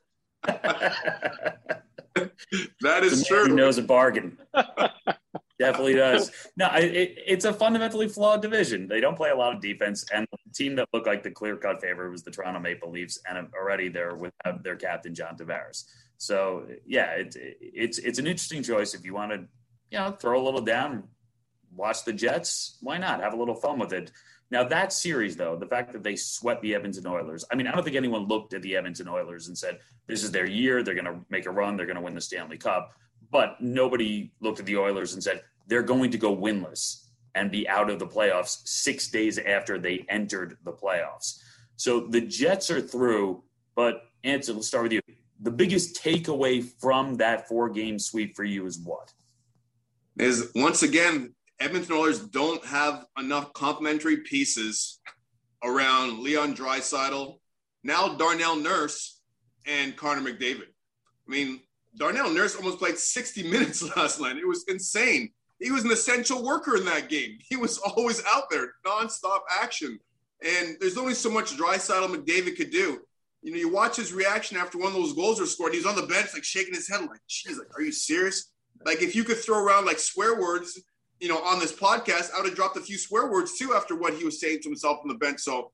that 2.80 3.02
is 3.02 3.26
true. 3.26 3.48
Who 3.48 3.54
knows 3.54 3.76
a 3.76 3.82
bargain? 3.82 4.38
Definitely 5.58 5.94
does. 5.94 6.30
No, 6.56 6.68
it, 6.74 7.14
it's 7.26 7.44
a 7.44 7.52
fundamentally 7.52 8.08
flawed 8.08 8.42
division. 8.42 8.88
They 8.88 9.00
don't 9.00 9.16
play 9.16 9.30
a 9.30 9.36
lot 9.36 9.54
of 9.54 9.60
defense, 9.60 10.04
and 10.12 10.26
the 10.32 10.52
team 10.52 10.74
that 10.76 10.88
looked 10.92 11.06
like 11.06 11.22
the 11.22 11.30
clear 11.30 11.56
cut 11.56 11.80
favorite 11.80 12.10
was 12.10 12.22
the 12.22 12.30
Toronto 12.30 12.58
Maple 12.60 12.90
Leafs, 12.90 13.20
and 13.28 13.48
already 13.54 13.88
they're 13.88 14.16
without 14.16 14.62
their 14.64 14.76
captain 14.76 15.14
John 15.14 15.36
Tavares. 15.36 15.84
So 16.18 16.66
yeah, 16.86 17.10
it, 17.12 17.36
it's 17.36 17.98
it's 17.98 18.18
an 18.18 18.26
interesting 18.26 18.62
choice 18.62 18.94
if 18.94 19.04
you 19.04 19.14
want 19.14 19.32
to, 19.32 19.38
you 19.90 19.98
know, 19.98 20.12
throw 20.12 20.40
a 20.40 20.44
little 20.44 20.60
down, 20.60 21.04
watch 21.74 22.04
the 22.04 22.12
Jets. 22.12 22.78
Why 22.80 22.98
not 22.98 23.20
have 23.20 23.34
a 23.34 23.36
little 23.36 23.54
fun 23.54 23.78
with 23.78 23.92
it? 23.92 24.10
Now 24.50 24.64
that 24.64 24.92
series, 24.92 25.36
though, 25.36 25.56
the 25.56 25.66
fact 25.66 25.92
that 25.92 26.02
they 26.02 26.14
swept 26.14 26.62
the 26.62 26.74
Edmonton 26.74 27.06
Oilers, 27.06 27.44
I 27.50 27.54
mean, 27.54 27.66
I 27.66 27.72
don't 27.72 27.82
think 27.82 27.96
anyone 27.96 28.28
looked 28.28 28.52
at 28.52 28.62
the 28.62 28.76
Edmonton 28.76 29.08
Oilers 29.08 29.48
and 29.48 29.56
said, 29.56 29.78
"This 30.06 30.22
is 30.22 30.30
their 30.30 30.46
year. 30.46 30.82
They're 30.82 30.94
going 30.94 31.06
to 31.06 31.20
make 31.30 31.46
a 31.46 31.50
run. 31.50 31.76
They're 31.76 31.86
going 31.86 31.96
to 31.96 32.02
win 32.02 32.14
the 32.14 32.20
Stanley 32.20 32.58
Cup." 32.58 32.92
But 33.32 33.60
nobody 33.60 34.30
looked 34.40 34.60
at 34.60 34.66
the 34.66 34.76
Oilers 34.76 35.14
and 35.14 35.22
said, 35.22 35.42
they're 35.66 35.82
going 35.82 36.10
to 36.12 36.18
go 36.18 36.36
winless 36.36 37.08
and 37.34 37.50
be 37.50 37.68
out 37.68 37.90
of 37.90 37.98
the 37.98 38.06
playoffs 38.06 38.58
six 38.64 39.08
days 39.08 39.38
after 39.38 39.78
they 39.78 40.04
entered 40.08 40.58
the 40.64 40.72
playoffs. 40.72 41.40
So 41.76 42.00
the 42.00 42.20
Jets 42.20 42.70
are 42.70 42.80
through, 42.80 43.42
but 43.74 44.02
Anson, 44.22 44.56
let's 44.56 44.68
start 44.68 44.84
with 44.84 44.92
you. 44.92 45.00
The 45.40 45.50
biggest 45.50 46.00
takeaway 46.00 46.62
from 46.78 47.16
that 47.16 47.48
four 47.48 47.70
game 47.70 47.98
sweep 47.98 48.36
for 48.36 48.44
you 48.44 48.66
is 48.66 48.78
what? 48.78 49.12
Is 50.18 50.52
once 50.54 50.82
again, 50.82 51.34
Edmonton 51.58 51.96
Oilers 51.96 52.20
don't 52.20 52.64
have 52.66 53.06
enough 53.18 53.52
complementary 53.54 54.18
pieces 54.18 55.00
around 55.64 56.18
Leon 56.18 56.54
Draisaitl, 56.54 57.38
now 57.82 58.14
Darnell 58.14 58.56
Nurse, 58.56 59.20
and 59.66 59.96
Connor 59.96 60.20
McDavid. 60.20 60.66
I 61.26 61.30
mean, 61.30 61.60
Darnell 61.96 62.30
Nurse 62.30 62.56
almost 62.56 62.78
played 62.78 62.98
60 62.98 63.42
minutes 63.50 63.82
last 63.96 64.20
night. 64.20 64.36
It 64.36 64.46
was 64.46 64.64
insane 64.68 65.30
he 65.62 65.70
was 65.70 65.84
an 65.84 65.92
essential 65.92 66.42
worker 66.42 66.76
in 66.76 66.84
that 66.86 67.08
game. 67.08 67.38
He 67.40 67.56
was 67.56 67.78
always 67.78 68.22
out 68.26 68.50
there, 68.50 68.74
nonstop 68.84 69.40
action. 69.60 69.98
And 70.44 70.76
there's 70.80 70.98
only 70.98 71.14
so 71.14 71.30
much 71.30 71.56
Draisaitl 71.56 72.14
McDavid 72.14 72.56
could 72.56 72.70
do. 72.70 73.00
You 73.42 73.52
know, 73.52 73.58
you 73.58 73.72
watch 73.72 73.96
his 73.96 74.12
reaction 74.12 74.56
after 74.56 74.78
one 74.78 74.88
of 74.88 74.94
those 74.94 75.12
goals 75.12 75.40
are 75.40 75.46
scored. 75.46 75.74
He's 75.74 75.86
on 75.86 75.96
the 75.96 76.06
bench, 76.06 76.28
like 76.32 76.44
shaking 76.44 76.74
his 76.74 76.88
head, 76.88 77.00
like, 77.00 77.20
"Geez, 77.28 77.58
like, 77.58 77.76
are 77.76 77.82
you 77.82 77.90
serious?" 77.92 78.52
Like, 78.84 79.02
if 79.02 79.16
you 79.16 79.24
could 79.24 79.38
throw 79.38 79.58
around 79.58 79.84
like 79.84 79.98
swear 79.98 80.40
words, 80.40 80.80
you 81.20 81.28
know, 81.28 81.38
on 81.38 81.58
this 81.58 81.72
podcast, 81.72 82.32
I 82.32 82.38
would 82.40 82.46
have 82.46 82.56
dropped 82.56 82.76
a 82.76 82.80
few 82.80 82.98
swear 82.98 83.30
words 83.30 83.58
too 83.58 83.74
after 83.74 83.96
what 83.96 84.14
he 84.14 84.24
was 84.24 84.40
saying 84.40 84.60
to 84.62 84.68
himself 84.68 85.00
on 85.02 85.08
the 85.08 85.14
bench. 85.14 85.40
So 85.40 85.72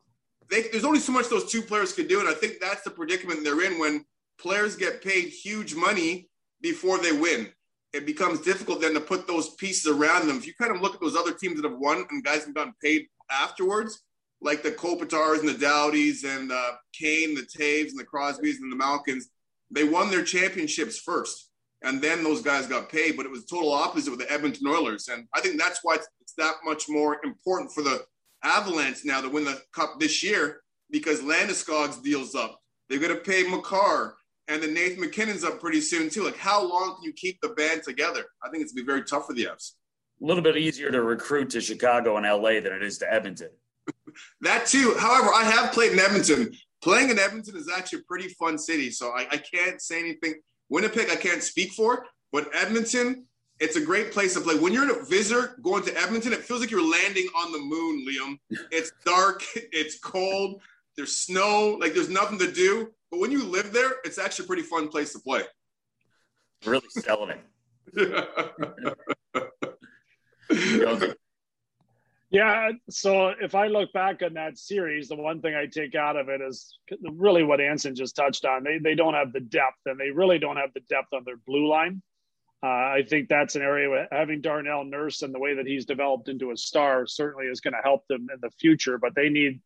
they, 0.50 0.62
there's 0.62 0.84
only 0.84 1.00
so 1.00 1.12
much 1.12 1.28
those 1.28 1.50
two 1.50 1.62
players 1.62 1.92
could 1.92 2.08
do, 2.08 2.20
and 2.20 2.28
I 2.28 2.34
think 2.34 2.54
that's 2.60 2.82
the 2.82 2.90
predicament 2.90 3.44
they're 3.44 3.62
in 3.62 3.78
when 3.78 4.04
players 4.38 4.76
get 4.76 5.02
paid 5.02 5.28
huge 5.28 5.74
money 5.74 6.28
before 6.60 6.98
they 6.98 7.12
win 7.12 7.52
it 7.92 8.04
becomes 8.04 8.40
difficult 8.40 8.80
then 8.80 8.94
to 8.94 9.00
put 9.00 9.26
those 9.26 9.54
pieces 9.54 9.86
around 9.86 10.28
them. 10.28 10.36
If 10.36 10.46
you 10.46 10.54
kind 10.54 10.74
of 10.74 10.82
look 10.82 10.94
at 10.94 11.00
those 11.00 11.16
other 11.16 11.32
teams 11.32 11.60
that 11.60 11.68
have 11.68 11.78
won 11.78 12.04
and 12.10 12.24
guys 12.24 12.44
have 12.44 12.54
gotten 12.54 12.74
paid 12.82 13.06
afterwards, 13.30 14.02
like 14.40 14.62
the 14.62 14.70
Kopitars 14.70 15.40
and 15.40 15.48
the 15.48 15.54
Doughtys 15.54 16.24
and 16.24 16.52
uh, 16.52 16.72
Kane, 16.92 17.34
the 17.34 17.42
Toews 17.42 17.90
and 17.90 17.98
the 17.98 18.04
Crosbys 18.04 18.60
and 18.60 18.70
the 18.70 18.76
Malkins, 18.76 19.28
they 19.70 19.84
won 19.84 20.10
their 20.10 20.22
championships 20.22 20.98
first. 20.98 21.50
And 21.82 22.02
then 22.02 22.24
those 22.24 22.42
guys 22.42 22.66
got 22.66 22.88
paid, 22.88 23.16
but 23.16 23.24
it 23.24 23.32
was 23.32 23.46
total 23.46 23.72
opposite 23.72 24.10
with 24.10 24.20
the 24.20 24.30
Edmonton 24.30 24.66
Oilers. 24.66 25.08
And 25.08 25.26
I 25.34 25.40
think 25.40 25.58
that's 25.58 25.80
why 25.82 25.94
it's, 25.94 26.08
it's 26.20 26.34
that 26.34 26.56
much 26.64 26.88
more 26.88 27.20
important 27.24 27.72
for 27.72 27.82
the 27.82 28.04
Avalanche 28.42 28.98
now 29.04 29.20
to 29.20 29.28
win 29.28 29.44
the 29.44 29.60
cup 29.72 29.98
this 29.98 30.22
year 30.22 30.60
because 30.90 31.20
Landeskog's 31.20 32.00
deals 32.00 32.34
up. 32.34 32.60
They're 32.88 32.98
going 32.98 33.14
to 33.14 33.22
pay 33.22 33.44
Makar 33.44 34.14
and 34.48 34.62
then 34.62 34.74
Nathan 34.74 35.00
MacKinnon's 35.00 35.44
up 35.44 35.60
pretty 35.60 35.80
soon 35.80 36.10
too. 36.10 36.24
Like, 36.24 36.36
how 36.36 36.62
long 36.62 36.96
can 36.96 37.04
you 37.04 37.12
keep 37.12 37.40
the 37.40 37.50
band 37.50 37.82
together? 37.82 38.24
I 38.42 38.48
think 38.48 38.62
it's 38.62 38.72
gonna 38.72 38.82
be 38.82 38.86
very 38.86 39.04
tough 39.04 39.26
for 39.26 39.34
the 39.34 39.44
Avs. 39.44 39.72
A 40.20 40.26
little 40.26 40.42
bit 40.42 40.56
easier 40.56 40.90
to 40.90 41.02
recruit 41.02 41.50
to 41.50 41.60
Chicago 41.60 42.16
and 42.16 42.26
LA 42.26 42.60
than 42.60 42.72
it 42.72 42.82
is 42.82 42.98
to 42.98 43.12
Edmonton. 43.12 43.50
that 44.40 44.66
too. 44.66 44.94
However, 44.98 45.32
I 45.32 45.44
have 45.44 45.72
played 45.72 45.92
in 45.92 46.00
Edmonton. 46.00 46.52
Playing 46.82 47.10
in 47.10 47.18
Edmonton 47.18 47.56
is 47.56 47.68
actually 47.74 48.00
a 48.00 48.02
pretty 48.02 48.28
fun 48.28 48.56
city, 48.56 48.90
so 48.90 49.10
I, 49.10 49.26
I 49.30 49.36
can't 49.36 49.80
say 49.80 49.98
anything. 49.98 50.34
Winnipeg, 50.68 51.10
I 51.10 51.16
can't 51.16 51.42
speak 51.42 51.72
for, 51.72 52.04
but 52.32 52.48
Edmonton, 52.54 53.24
it's 53.58 53.76
a 53.76 53.80
great 53.80 54.12
place 54.12 54.34
to 54.34 54.40
play. 54.40 54.54
When 54.54 54.72
you're 54.72 55.00
a 55.00 55.04
visitor 55.04 55.58
going 55.62 55.82
to 55.84 55.96
Edmonton, 55.98 56.32
it 56.32 56.44
feels 56.44 56.60
like 56.60 56.70
you're 56.70 56.88
landing 56.88 57.26
on 57.36 57.52
the 57.52 57.58
moon, 57.58 58.06
Liam. 58.06 58.38
It's 58.70 58.92
dark, 59.04 59.42
it's 59.54 59.98
cold, 59.98 60.60
there's 60.98 61.16
snow, 61.16 61.78
like 61.80 61.94
there's 61.94 62.10
nothing 62.10 62.40
to 62.40 62.50
do. 62.50 62.92
But 63.10 63.20
when 63.20 63.30
you 63.30 63.44
live 63.44 63.72
there, 63.72 63.92
it's 64.04 64.18
actually 64.18 64.46
a 64.46 64.48
pretty 64.48 64.64
fun 64.64 64.88
place 64.88 65.12
to 65.12 65.20
play. 65.20 65.42
Really 66.66 66.88
selling 66.90 67.30
it. 67.30 67.40
yeah. 72.30 72.72
So 72.90 73.28
if 73.28 73.54
I 73.54 73.68
look 73.68 73.92
back 73.92 74.22
on 74.22 74.34
that 74.34 74.58
series, 74.58 75.08
the 75.08 75.14
one 75.14 75.40
thing 75.40 75.54
I 75.54 75.66
take 75.66 75.94
out 75.94 76.16
of 76.16 76.28
it 76.28 76.40
is 76.40 76.76
really 77.00 77.44
what 77.44 77.60
Anson 77.60 77.94
just 77.94 78.16
touched 78.16 78.44
on. 78.44 78.64
They 78.64 78.78
they 78.78 78.96
don't 78.96 79.14
have 79.14 79.32
the 79.32 79.40
depth, 79.40 79.78
and 79.86 80.00
they 80.00 80.10
really 80.10 80.40
don't 80.40 80.56
have 80.56 80.74
the 80.74 80.80
depth 80.80 81.12
on 81.14 81.22
their 81.24 81.38
blue 81.46 81.68
line. 81.68 82.02
Uh, 82.60 82.66
I 82.66 83.04
think 83.08 83.28
that's 83.28 83.54
an 83.54 83.62
area 83.62 83.88
where 83.88 84.08
having 84.10 84.40
Darnell 84.40 84.84
Nurse 84.84 85.22
and 85.22 85.32
the 85.32 85.38
way 85.38 85.54
that 85.54 85.66
he's 85.66 85.86
developed 85.86 86.28
into 86.28 86.50
a 86.50 86.56
star 86.56 87.06
certainly 87.06 87.46
is 87.46 87.60
going 87.60 87.74
to 87.74 87.80
help 87.84 88.04
them 88.08 88.26
in 88.34 88.40
the 88.42 88.50
future. 88.58 88.98
But 88.98 89.14
they 89.14 89.28
need 89.28 89.60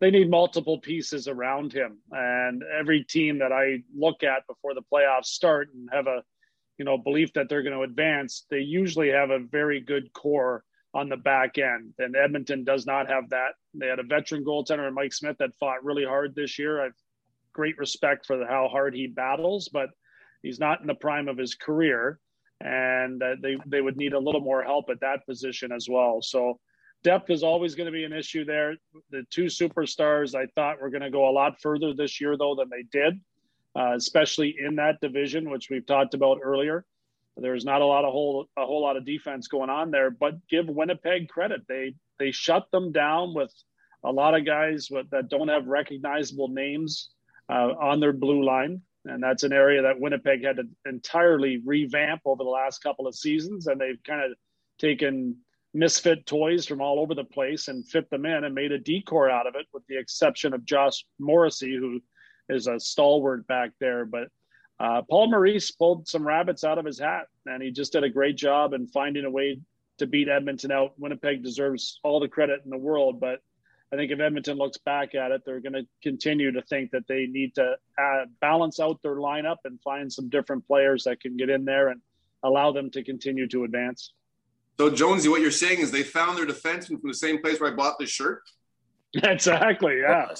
they 0.00 0.10
need 0.10 0.30
multiple 0.30 0.78
pieces 0.78 1.28
around 1.28 1.72
him. 1.72 1.98
And 2.10 2.62
every 2.62 3.04
team 3.04 3.38
that 3.38 3.52
I 3.52 3.78
look 3.96 4.22
at 4.22 4.46
before 4.46 4.74
the 4.74 4.82
playoffs 4.92 5.26
start 5.26 5.68
and 5.74 5.88
have 5.92 6.06
a 6.06 6.22
you 6.78 6.84
know 6.84 6.98
belief 6.98 7.32
that 7.34 7.48
they're 7.48 7.62
going 7.62 7.76
to 7.76 7.82
advance, 7.82 8.46
they 8.50 8.58
usually 8.58 9.10
have 9.10 9.30
a 9.30 9.38
very 9.38 9.80
good 9.80 10.12
core 10.12 10.64
on 10.92 11.08
the 11.08 11.16
back 11.16 11.58
end. 11.58 11.92
And 11.98 12.14
Edmonton 12.16 12.64
does 12.64 12.86
not 12.86 13.08
have 13.08 13.30
that. 13.30 13.54
They 13.74 13.86
had 13.86 13.98
a 13.98 14.04
veteran 14.04 14.44
goaltender 14.44 14.92
Mike 14.92 15.12
Smith 15.12 15.36
that 15.38 15.54
fought 15.58 15.84
really 15.84 16.04
hard 16.04 16.34
this 16.34 16.58
year. 16.58 16.84
I've 16.84 16.94
great 17.52 17.78
respect 17.78 18.26
for 18.26 18.44
how 18.46 18.68
hard 18.68 18.94
he 18.94 19.06
battles, 19.06 19.68
but 19.72 19.90
He's 20.44 20.60
not 20.60 20.82
in 20.82 20.86
the 20.86 20.94
prime 20.94 21.26
of 21.26 21.38
his 21.38 21.54
career, 21.54 22.20
and 22.60 23.20
uh, 23.22 23.36
they 23.40 23.56
they 23.64 23.80
would 23.80 23.96
need 23.96 24.12
a 24.12 24.18
little 24.18 24.42
more 24.42 24.62
help 24.62 24.90
at 24.90 25.00
that 25.00 25.24
position 25.26 25.72
as 25.72 25.88
well. 25.88 26.20
So 26.20 26.60
depth 27.04 27.30
is 27.30 27.44
always 27.44 27.74
going 27.74 27.86
to 27.86 27.92
be 27.92 28.04
an 28.04 28.12
issue 28.12 28.44
there. 28.44 28.74
The 29.10 29.22
two 29.30 29.44
superstars 29.44 30.34
I 30.34 30.46
thought 30.54 30.80
were 30.80 30.90
going 30.90 31.02
to 31.02 31.10
go 31.10 31.28
a 31.28 31.30
lot 31.30 31.60
further 31.60 31.94
this 31.94 32.20
year 32.20 32.36
though 32.36 32.56
than 32.56 32.68
they 32.70 32.82
did, 32.90 33.20
uh, 33.78 33.92
especially 33.94 34.56
in 34.58 34.76
that 34.76 35.00
division, 35.00 35.50
which 35.50 35.70
we've 35.70 35.86
talked 35.86 36.14
about 36.14 36.38
earlier. 36.42 36.84
There's 37.36 37.64
not 37.64 37.82
a 37.82 37.86
lot 37.86 38.04
of 38.04 38.12
whole 38.12 38.46
a 38.56 38.64
whole 38.64 38.80
lot 38.80 38.96
of 38.96 39.04
defense 39.04 39.48
going 39.48 39.70
on 39.70 39.90
there, 39.90 40.10
but 40.10 40.34
give 40.48 40.68
Winnipeg 40.68 41.28
credit. 41.28 41.62
They 41.68 41.94
they 42.18 42.30
shut 42.30 42.70
them 42.70 42.92
down 42.92 43.34
with 43.34 43.52
a 44.04 44.12
lot 44.12 44.34
of 44.34 44.46
guys 44.46 44.88
with, 44.90 45.10
that 45.10 45.28
don't 45.28 45.48
have 45.48 45.66
recognizable 45.66 46.48
names 46.48 47.10
uh, 47.48 47.72
on 47.80 47.98
their 47.98 48.12
blue 48.12 48.44
line, 48.44 48.82
and 49.04 49.20
that's 49.20 49.42
an 49.42 49.52
area 49.52 49.82
that 49.82 49.98
Winnipeg 49.98 50.44
had 50.44 50.56
to 50.56 50.64
entirely 50.86 51.60
revamp 51.64 52.20
over 52.24 52.44
the 52.44 52.50
last 52.50 52.82
couple 52.82 53.08
of 53.08 53.16
seasons, 53.16 53.66
and 53.66 53.80
they've 53.80 54.02
kind 54.06 54.22
of 54.22 54.36
taken 54.78 55.36
misfit 55.74 56.24
toys 56.24 56.66
from 56.66 56.80
all 56.80 57.00
over 57.00 57.14
the 57.14 57.24
place 57.24 57.68
and 57.68 57.86
fit 57.86 58.08
them 58.08 58.24
in 58.24 58.44
and 58.44 58.54
made 58.54 58.72
a 58.72 58.78
D 58.78 59.02
corps 59.02 59.30
out 59.30 59.46
of 59.46 59.56
it, 59.56 59.66
with 59.72 59.86
the 59.88 59.98
exception 59.98 60.54
of 60.54 60.64
Josh 60.64 61.04
Morrissey, 61.18 61.76
who 61.76 62.00
is 62.48 62.66
a 62.66 62.78
stalwart 62.78 63.46
back 63.46 63.70
there, 63.80 64.04
but 64.04 64.28
uh, 64.80 65.02
Paul 65.08 65.30
Maurice 65.30 65.70
pulled 65.70 66.08
some 66.08 66.26
rabbits 66.26 66.64
out 66.64 66.78
of 66.78 66.84
his 66.84 66.98
hat, 66.98 67.26
and 67.46 67.62
he 67.62 67.70
just 67.70 67.92
did 67.92 68.04
a 68.04 68.10
great 68.10 68.36
job 68.36 68.72
in 68.72 68.86
finding 68.88 69.24
a 69.24 69.30
way 69.30 69.60
to 69.98 70.06
beat 70.06 70.28
Edmonton 70.28 70.72
out. 70.72 70.98
Winnipeg 70.98 71.42
deserves 71.42 72.00
all 72.02 72.18
the 72.18 72.28
credit 72.28 72.60
in 72.64 72.70
the 72.70 72.76
world, 72.76 73.20
but 73.20 73.40
I 73.92 73.96
think 73.96 74.10
if 74.10 74.18
Edmonton 74.18 74.58
looks 74.58 74.78
back 74.78 75.14
at 75.14 75.30
it, 75.30 75.42
they're 75.46 75.60
going 75.60 75.74
to 75.74 75.86
continue 76.02 76.50
to 76.52 76.62
think 76.62 76.90
that 76.90 77.06
they 77.06 77.26
need 77.26 77.54
to 77.54 77.76
uh, 77.96 78.24
balance 78.40 78.80
out 78.80 79.00
their 79.02 79.16
lineup 79.16 79.58
and 79.64 79.80
find 79.82 80.12
some 80.12 80.28
different 80.28 80.66
players 80.66 81.04
that 81.04 81.20
can 81.20 81.36
get 81.36 81.50
in 81.50 81.64
there 81.64 81.90
and 81.90 82.00
allow 82.42 82.72
them 82.72 82.90
to 82.90 83.04
continue 83.04 83.46
to 83.48 83.62
advance. 83.62 84.12
So, 84.78 84.90
Jonesy, 84.90 85.28
what 85.28 85.40
you're 85.40 85.50
saying 85.50 85.80
is 85.80 85.90
they 85.90 86.02
found 86.02 86.36
their 86.36 86.46
defenseman 86.46 87.00
from 87.00 87.08
the 87.08 87.14
same 87.14 87.40
place 87.40 87.60
where 87.60 87.72
I 87.72 87.74
bought 87.74 87.98
this 87.98 88.10
shirt? 88.10 88.42
Exactly. 89.14 90.00
Yeah. 90.00 90.34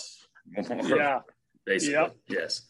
yeah. 0.56 1.20
Basically. 1.64 1.94
Yep. 1.94 2.16
Yes. 2.28 2.62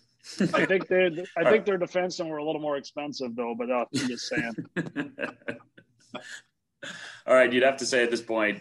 I 0.55 0.67
think 0.67 0.89
they 0.89 1.25
I 1.37 1.51
think 1.51 1.65
their 1.65 1.79
defensemen 1.79 2.29
were 2.29 2.39
a 2.39 2.45
little 2.45 2.61
more 2.61 2.77
expensive 2.77 3.35
though, 3.37 3.55
but 3.57 3.71
uh, 3.71 3.85
I'm 3.95 4.09
just 4.09 4.29
saying. 4.29 4.53
All 7.27 7.35
right, 7.35 7.51
you'd 7.53 7.63
have 7.63 7.79
to 7.79 7.87
say 7.87 8.03
at 8.03 8.11
this 8.11 8.21
point, 8.21 8.61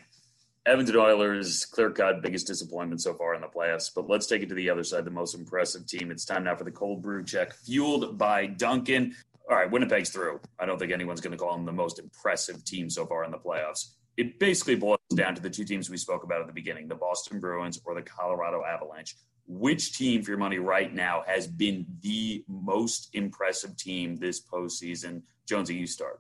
Edmonton 0.66 0.96
Oilers 0.96 1.66
clear 1.66 1.90
cut 1.90 2.22
biggest 2.22 2.48
disappointment 2.48 3.02
so 3.02 3.14
far 3.14 3.36
in 3.36 3.42
the 3.42 3.48
playoffs. 3.48 3.92
But 3.94 4.10
let's 4.10 4.28
take 4.28 4.42
it 4.42 4.50
to 4.50 4.56
the 4.56 4.70
other 4.70 4.84
side, 4.84 5.04
the 5.04 5.12
most 5.12 5.36
impressive 5.36 5.86
team. 5.86 6.10
It's 6.12 6.24
time 6.26 6.46
now 6.46 6.56
for 6.56 6.64
the 6.64 6.72
cold 6.72 7.02
brew 7.02 7.24
check, 7.24 7.54
fueled 7.54 8.18
by 8.18 8.48
Dunkin'. 8.48 9.16
All 9.54 9.60
right, 9.60 9.70
Winnipeg's 9.70 10.10
through. 10.10 10.40
I 10.58 10.66
don't 10.66 10.80
think 10.80 10.92
anyone's 10.92 11.22
going 11.22 11.32
to 11.32 11.38
call 11.38 11.56
them 11.56 11.64
the 11.64 11.72
most 11.72 12.00
impressive 12.00 12.66
team 12.66 12.90
so 12.90 13.06
far 13.06 13.24
in 13.24 13.30
the 13.30 13.38
playoffs. 13.38 13.94
It 14.18 14.40
basically 14.40 14.76
boils 14.76 14.98
down 15.14 15.36
to 15.36 15.44
the 15.44 15.50
two 15.52 15.64
teams 15.64 15.92
we 15.92 15.98
spoke 15.98 16.24
about 16.24 16.42
at 16.42 16.48
the 16.48 16.54
beginning 16.54 16.88
the 16.88 16.96
Boston 16.96 17.40
Bruins 17.40 17.80
or 17.86 17.94
the 17.94 18.02
Colorado 18.02 18.64
Avalanche 18.64 19.16
which 19.46 19.96
team 19.96 20.24
for 20.24 20.32
your 20.32 20.40
money 20.40 20.58
right 20.58 20.92
now 20.92 21.22
has 21.28 21.46
been 21.46 21.86
the 22.02 22.44
most 22.48 23.10
impressive 23.14 23.78
team 23.78 24.16
this 24.16 24.42
postseason? 24.42 25.22
Jonesy, 25.48 25.76
you 25.76 25.86
start. 25.86 26.20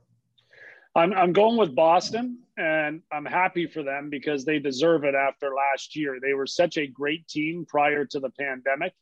I'm, 0.95 1.11
I'm 1.13 1.33
going 1.33 1.57
with 1.57 1.73
Boston, 1.73 2.37
and 2.55 3.01
I'm 3.11 3.25
happy 3.25 3.65
for 3.65 3.81
them 3.81 4.11
because 4.11 4.45
they 4.45 4.59
deserve 4.59 5.05
it 5.05 5.15
after 5.15 5.55
last 5.55 5.95
year. 5.95 6.19
They 6.21 6.33
were 6.33 6.45
such 6.45 6.77
a 6.77 6.85
great 6.85 7.27
team 7.27 7.65
prior 7.67 8.05
to 8.05 8.19
the 8.19 8.29
pandemic. 8.29 8.93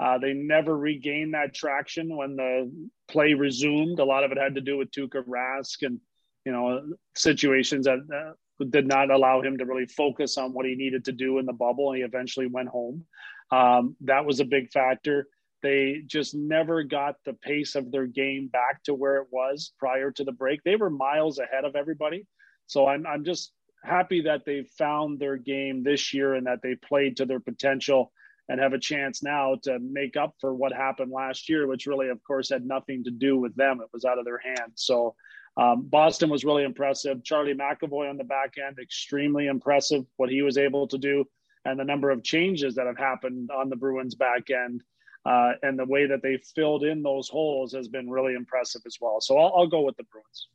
Uh, 0.00 0.18
they 0.18 0.32
never 0.32 0.76
regained 0.76 1.34
that 1.34 1.54
traction 1.54 2.16
when 2.16 2.36
the 2.36 2.70
play 3.08 3.34
resumed. 3.34 3.98
A 3.98 4.04
lot 4.04 4.24
of 4.24 4.30
it 4.30 4.38
had 4.38 4.54
to 4.54 4.60
do 4.60 4.78
with 4.78 4.90
Tuukka 4.90 5.24
Rask 5.24 5.82
and 5.82 6.00
you 6.44 6.52
know 6.52 6.82
situations 7.16 7.86
that 7.86 7.98
uh, 8.14 8.64
did 8.70 8.86
not 8.86 9.10
allow 9.10 9.42
him 9.42 9.58
to 9.58 9.64
really 9.64 9.86
focus 9.86 10.38
on 10.38 10.52
what 10.52 10.66
he 10.66 10.74
needed 10.74 11.04
to 11.06 11.12
do 11.12 11.38
in 11.38 11.46
the 11.46 11.52
bubble. 11.52 11.90
And 11.90 11.98
he 11.98 12.04
eventually 12.04 12.46
went 12.46 12.68
home. 12.68 13.04
Um, 13.50 13.96
that 14.02 14.24
was 14.24 14.40
a 14.40 14.44
big 14.44 14.70
factor. 14.70 15.26
They 15.62 16.02
just 16.06 16.34
never 16.34 16.84
got 16.84 17.16
the 17.24 17.32
pace 17.32 17.74
of 17.74 17.90
their 17.90 18.06
game 18.06 18.48
back 18.48 18.82
to 18.84 18.94
where 18.94 19.16
it 19.16 19.26
was 19.32 19.72
prior 19.78 20.12
to 20.12 20.24
the 20.24 20.32
break. 20.32 20.62
They 20.62 20.76
were 20.76 20.90
miles 20.90 21.38
ahead 21.38 21.64
of 21.64 21.74
everybody. 21.74 22.26
So 22.66 22.86
I'm, 22.86 23.06
I'm 23.06 23.24
just 23.24 23.52
happy 23.82 24.22
that 24.22 24.44
they 24.44 24.64
found 24.76 25.18
their 25.18 25.36
game 25.36 25.82
this 25.82 26.12
year 26.14 26.34
and 26.34 26.46
that 26.46 26.60
they 26.62 26.76
played 26.76 27.16
to 27.16 27.26
their 27.26 27.40
potential 27.40 28.12
and 28.48 28.60
have 28.60 28.72
a 28.72 28.78
chance 28.78 29.22
now 29.22 29.56
to 29.62 29.78
make 29.78 30.16
up 30.16 30.34
for 30.40 30.54
what 30.54 30.72
happened 30.72 31.12
last 31.12 31.48
year, 31.48 31.66
which 31.66 31.86
really, 31.86 32.08
of 32.08 32.22
course, 32.24 32.48
had 32.48 32.64
nothing 32.64 33.04
to 33.04 33.10
do 33.10 33.38
with 33.38 33.54
them. 33.56 33.80
It 33.80 33.88
was 33.92 34.04
out 34.04 34.18
of 34.18 34.24
their 34.24 34.38
hands. 34.38 34.74
So 34.76 35.14
um, 35.56 35.82
Boston 35.82 36.30
was 36.30 36.44
really 36.44 36.64
impressive. 36.64 37.22
Charlie 37.24 37.54
McAvoy 37.54 38.08
on 38.08 38.16
the 38.16 38.24
back 38.24 38.54
end, 38.64 38.78
extremely 38.80 39.48
impressive 39.48 40.04
what 40.16 40.30
he 40.30 40.42
was 40.42 40.56
able 40.56 40.86
to 40.88 40.98
do 40.98 41.24
and 41.64 41.78
the 41.78 41.84
number 41.84 42.10
of 42.10 42.22
changes 42.22 42.74
that 42.76 42.86
have 42.86 42.96
happened 42.96 43.50
on 43.50 43.68
the 43.68 43.76
Bruins 43.76 44.14
back 44.14 44.50
end. 44.50 44.82
Uh, 45.26 45.52
and 45.62 45.78
the 45.78 45.84
way 45.84 46.06
that 46.06 46.22
they 46.22 46.38
filled 46.54 46.84
in 46.84 47.02
those 47.02 47.28
holes 47.28 47.72
has 47.72 47.88
been 47.88 48.08
really 48.08 48.34
impressive 48.34 48.80
as 48.86 48.96
well. 49.00 49.20
So 49.20 49.36
I'll, 49.36 49.52
I'll, 49.54 49.66
go 49.66 49.82
with 49.82 49.96
the 49.96 50.04
Bruins. 50.04 50.48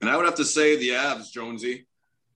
And 0.00 0.10
I 0.10 0.16
would 0.16 0.26
have 0.26 0.34
to 0.34 0.44
say 0.44 0.76
the 0.76 0.90
Avs, 0.90 1.30
Jonesy. 1.30 1.86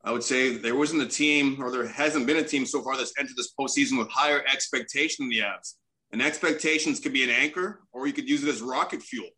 I 0.06 0.12
would 0.12 0.22
say 0.22 0.56
there 0.56 0.76
wasn't 0.76 1.02
a 1.02 1.08
team, 1.08 1.60
or 1.60 1.72
there 1.72 1.86
hasn't 1.86 2.26
been 2.26 2.36
a 2.36 2.44
team 2.44 2.64
so 2.64 2.80
far 2.80 2.96
that's 2.96 3.12
entered 3.18 3.36
this 3.36 3.52
postseason 3.58 3.98
with 3.98 4.08
higher 4.08 4.44
expectation 4.46 5.24
than 5.24 5.30
the 5.30 5.40
Avs. 5.40 5.74
And 6.12 6.22
expectations 6.22 7.00
could 7.00 7.12
be 7.12 7.24
an 7.24 7.30
anchor, 7.30 7.82
or 7.92 8.06
you 8.06 8.12
could 8.12 8.28
use 8.28 8.44
it 8.44 8.48
as 8.48 8.62
rocket 8.62 9.02
fuel. 9.02 9.28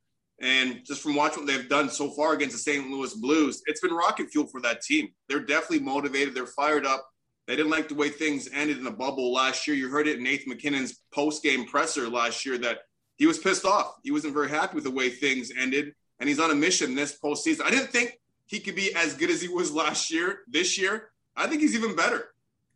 And 0.43 0.83
just 0.87 1.01
from 1.03 1.17
watching 1.17 1.45
what 1.45 1.53
they've 1.53 1.69
done 1.71 1.89
so 1.89 2.11
far 2.11 2.35
against 2.35 2.55
the 2.55 2.61
St. 2.61 2.91
Louis 2.91 3.15
Blues, 3.15 3.63
it's 3.65 3.81
been 3.81 3.95
rocket 3.95 4.31
fuel 4.31 4.47
for 4.47 4.61
that 4.61 4.83
team. 4.83 5.09
They're 5.27 5.41
definitely 5.41 5.81
motivated. 5.81 6.35
They're 6.35 6.47
fired 6.47 6.85
up. 6.85 7.09
They 7.47 7.57
didn't 7.57 7.73
like 7.73 7.89
the 7.89 7.95
way 7.95 8.11
things 8.11 8.47
ended 8.53 8.77
in 8.77 8.85
the 8.85 8.91
bubble 8.91 9.33
last 9.33 9.67
year. 9.67 9.75
You 9.75 9.89
heard 9.89 10.07
it 10.07 10.19
in 10.19 10.23
Nathan 10.23 10.51
MacKinnon's 10.51 11.03
post-game 11.15 11.65
presser 11.65 12.11
last 12.11 12.45
year 12.45 12.59
that 12.59 12.81
he 13.17 13.27
was 13.27 13.39
pissed 13.39 13.65
off. 13.65 13.95
He 14.05 14.11
wasn't 14.11 14.35
very 14.35 14.51
happy 14.51 14.75
with 14.75 14.85
the 14.85 14.91
way 14.91 15.09
things 15.09 15.51
ended, 15.59 15.95
and 16.21 16.29
he's 16.29 16.39
on 16.39 16.51
a 16.51 16.55
mission 16.55 16.95
this 16.95 17.19
postseason. 17.19 17.63
I 17.63 17.71
didn't 17.71 17.89
think 17.89 18.19
he 18.49 18.59
could 18.59 18.75
be 18.75 18.95
as 18.95 19.15
good 19.15 19.31
as 19.31 19.41
he 19.41 19.49
was 19.49 19.71
last 19.73 20.11
year. 20.11 20.41
This 20.49 20.77
year, 20.77 21.11
I 21.37 21.47
think 21.47 21.61
he's 21.61 21.77
even 21.77 21.95
better. 21.95 22.31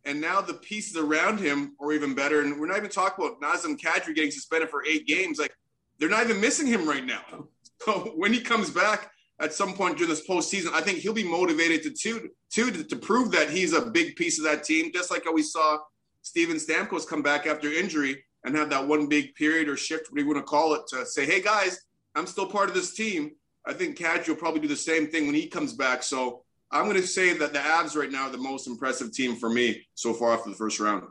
And 0.04 0.20
now 0.20 0.40
the 0.40 0.54
pieces 0.54 0.96
around 0.96 1.40
him 1.40 1.74
are 1.80 1.92
even 1.92 2.14
better. 2.14 2.42
And 2.42 2.61
we're 2.61 2.66
not 2.66 2.76
even 2.76 2.90
talking 2.90 3.24
about 3.24 3.40
Nazem 3.40 3.76
Kadri 3.80 4.14
getting 4.14 4.30
suspended 4.30 4.70
for 4.70 4.85
eight 4.85 5.06
games. 5.06 5.38
Like 5.38 5.54
they're 5.98 6.08
not 6.08 6.24
even 6.24 6.40
missing 6.40 6.66
him 6.66 6.88
right 6.88 7.04
now. 7.04 7.22
So 7.85 8.12
when 8.14 8.32
he 8.32 8.40
comes 8.40 8.70
back, 8.70 9.11
at 9.40 9.52
some 9.52 9.74
point 9.74 9.98
during 9.98 10.08
this 10.08 10.24
postseason, 10.24 10.72
I 10.72 10.82
think 10.82 10.98
he'll 10.98 11.12
be 11.12 11.28
motivated 11.28 11.82
to 11.82 11.90
to 11.90 12.70
to, 12.70 12.85
to 12.85 12.96
prove 12.96 13.32
that 13.32 13.50
he's 13.50 13.72
a 13.72 13.87
big 13.87 14.14
piece 14.14 14.38
of 14.38 14.44
that 14.44 14.62
team, 14.62 14.92
just 14.94 15.11
like 15.11 15.24
how 15.24 15.32
we 15.32 15.42
saw 15.42 15.78
Steven 16.22 16.58
Stamkos 16.58 17.08
come 17.08 17.22
back 17.22 17.46
after 17.48 17.72
injury 17.72 18.22
and 18.44 18.56
have 18.56 18.70
that 18.70 18.87
one 18.87 19.08
big 19.08 19.35
period 19.35 19.68
or 19.68 19.76
shift, 19.76 20.11
what 20.11 20.16
do 20.16 20.22
you 20.22 20.28
want 20.28 20.38
to 20.38 20.48
call 20.48 20.74
it, 20.74 20.82
to 20.88 21.04
say, 21.04 21.26
hey 21.26 21.40
guys, 21.40 21.80
I'm 22.14 22.26
still 22.26 22.46
part 22.46 22.68
of 22.68 22.74
this 22.74 22.94
team. 22.94 23.32
I 23.66 23.72
think 23.72 23.96
Kadri 23.96 24.29
will 24.29 24.37
probably 24.37 24.61
do 24.61 24.68
the 24.68 24.77
same 24.77 25.07
thing 25.07 25.27
when 25.27 25.35
he 25.35 25.46
comes 25.46 25.72
back. 25.72 26.03
So 26.03 26.42
I'm 26.70 26.85
going 26.85 27.01
to 27.01 27.07
say 27.07 27.37
that 27.37 27.53
the 27.53 27.59
Avs 27.59 27.96
right 27.96 28.11
now 28.11 28.25
are 28.25 28.31
the 28.31 28.38
most 28.38 28.66
impressive 28.66 29.12
team 29.12 29.37
for 29.37 29.48
me 29.48 29.87
so 29.94 30.12
far 30.14 30.33
after 30.33 30.51
the 30.51 30.57
first 30.57 30.81
round. 30.81 31.05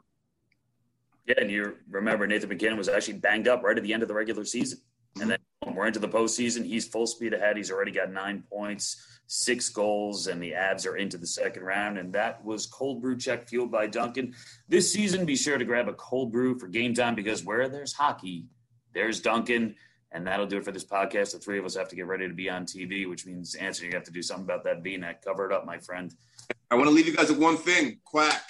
Yeah, 1.27 1.35
and 1.37 1.51
you 1.51 1.77
remember 1.89 2.25
Nathan 2.25 2.49
MacKinnon 2.49 2.77
was 2.77 2.89
actually 2.89 3.19
banged 3.19 3.47
up 3.47 3.63
right 3.63 3.77
at 3.77 3.83
the 3.83 3.93
end 3.93 4.01
of 4.01 4.09
the 4.09 4.15
regular 4.15 4.43
season. 4.43 4.79
And 5.19 5.29
then 5.29 5.37
we're 5.75 5.87
into 5.87 5.99
the 5.99 6.09
postseason. 6.09 6.65
He's 6.65 6.87
full 6.87 7.05
speed 7.05 7.33
ahead. 7.33 7.57
He's 7.57 7.69
already 7.69 7.91
got 7.91 8.11
nine 8.11 8.43
points, 8.49 9.19
six 9.27 9.69
goals, 9.69 10.27
and 10.27 10.41
the 10.41 10.51
Avs 10.51 10.87
are 10.87 10.95
into 10.95 11.17
the 11.17 11.27
second 11.27 11.63
round. 11.63 11.97
And 11.97 12.13
that 12.13 12.43
was 12.43 12.65
Cold 12.65 13.01
Brew 13.01 13.17
Check 13.17 13.47
fueled 13.47 13.71
by 13.71 13.87
Dunkin'. 13.87 14.33
This 14.67 14.91
season, 14.91 15.25
be 15.25 15.35
sure 15.35 15.57
to 15.57 15.65
grab 15.65 15.87
a 15.89 15.93
cold 15.93 16.31
brew 16.31 16.57
for 16.57 16.67
game 16.67 16.93
time 16.93 17.15
because 17.15 17.43
where 17.43 17.69
there's 17.69 17.93
hockey, 17.93 18.45
there's 18.93 19.21
Dunkin'. 19.21 19.75
And 20.13 20.27
that'll 20.27 20.45
do 20.45 20.57
it 20.57 20.65
for 20.65 20.71
this 20.71 20.83
podcast. 20.83 21.31
The 21.31 21.39
three 21.39 21.57
of 21.57 21.65
us 21.65 21.75
have 21.75 21.87
to 21.89 21.95
get 21.95 22.05
ready 22.05 22.27
to 22.27 22.33
be 22.33 22.49
on 22.49 22.65
TV, 22.65 23.09
which 23.09 23.25
means, 23.25 23.55
Anthony, 23.55 23.87
you 23.87 23.93
have 23.93 24.03
to 24.03 24.11
do 24.11 24.21
something 24.21 24.43
about 24.43 24.63
that 24.65 24.83
V 24.83 24.97
neck. 24.97 25.23
Cover 25.23 25.49
it 25.49 25.53
up, 25.53 25.65
my 25.65 25.77
friend. 25.77 26.13
I 26.69 26.75
want 26.75 26.87
to 26.87 26.91
leave 26.91 27.07
you 27.07 27.15
guys 27.15 27.29
with 27.29 27.39
one 27.39 27.57
thing 27.57 27.99
quack, 28.03 28.43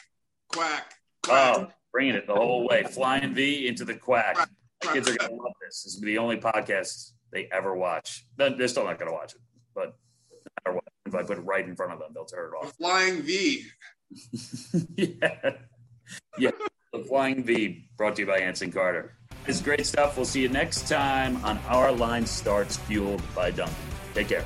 quack, 0.47 0.95
quack. 1.23 1.57
Oh, 1.57 1.67
bringing 1.91 2.15
it 2.15 2.25
the 2.25 2.33
whole 2.33 2.67
way. 2.67 2.83
Flying 2.83 3.35
V 3.35 3.67
into 3.67 3.85
the 3.85 3.95
quack. 3.95 4.35
quack 4.35 4.49
kids 4.93 5.07
are 5.07 5.15
going 5.15 5.29
to 5.29 5.43
love 5.43 5.53
this. 5.61 5.83
This 5.83 5.93
is 5.93 6.01
the 6.01 6.17
only 6.17 6.37
podcast 6.37 7.11
they 7.31 7.47
ever 7.51 7.75
watch. 7.75 8.25
They're 8.37 8.67
still 8.67 8.85
not 8.85 8.97
going 8.97 9.11
to 9.11 9.15
watch 9.15 9.35
it, 9.35 9.41
but 9.75 9.95
no 10.65 10.73
what, 10.73 10.83
if 11.05 11.13
I 11.15 11.23
put 11.23 11.37
it 11.37 11.41
right 11.41 11.67
in 11.67 11.75
front 11.75 11.93
of 11.93 11.99
them, 11.99 12.09
they'll 12.13 12.25
turn 12.25 12.51
it 12.53 12.57
off. 12.57 12.75
The 12.77 12.83
flying 12.83 13.21
V. 13.21 13.65
yeah. 14.97 15.51
Yeah. 16.37 16.51
The 16.93 17.03
Flying 17.05 17.43
V 17.43 17.87
brought 17.95 18.15
to 18.17 18.23
you 18.23 18.27
by 18.27 18.39
Anson 18.39 18.71
Carter. 18.71 19.13
It's 19.47 19.61
great 19.61 19.85
stuff. 19.85 20.17
We'll 20.17 20.25
see 20.25 20.41
you 20.41 20.49
next 20.49 20.87
time 20.87 21.43
on 21.43 21.57
Our 21.67 21.91
Line 21.91 22.25
Starts 22.25 22.77
Fueled 22.77 23.21
by 23.35 23.51
Dunkin'. 23.51 23.75
Take 24.13 24.29
care. 24.29 24.45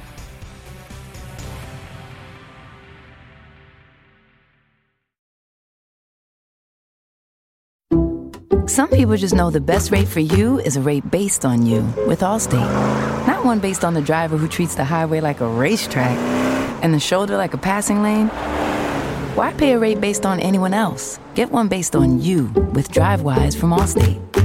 Some 8.67 8.89
people 8.89 9.15
just 9.15 9.35
know 9.35 9.51
the 9.51 9.61
best 9.61 9.91
rate 9.91 10.07
for 10.07 10.19
you 10.19 10.59
is 10.59 10.75
a 10.75 10.81
rate 10.81 11.09
based 11.11 11.45
on 11.45 11.65
you 11.65 11.81
with 12.07 12.21
Allstate 12.21 13.15
not 13.25 13.43
one 13.43 13.59
based 13.59 13.83
on 13.83 13.93
the 13.93 14.01
driver 14.01 14.37
who 14.37 14.47
treats 14.47 14.75
the 14.75 14.83
highway 14.83 15.19
like 15.19 15.41
a 15.41 15.47
racetrack 15.47 16.17
and 16.83 16.93
the 16.93 16.99
shoulder 16.99 17.37
like 17.37 17.53
a 17.53 17.57
passing 17.57 18.01
lane. 18.01 18.27
Why 19.35 19.53
pay 19.53 19.73
a 19.73 19.79
rate 19.79 19.99
based 19.99 20.25
on 20.25 20.39
anyone 20.39 20.73
else? 20.73 21.19
Get 21.33 21.51
one 21.51 21.67
based 21.67 21.95
on 21.95 22.21
you 22.21 22.45
with 22.73 22.89
DriveWise 22.91 23.57
from 23.57 23.71
Allstate. 23.71 24.44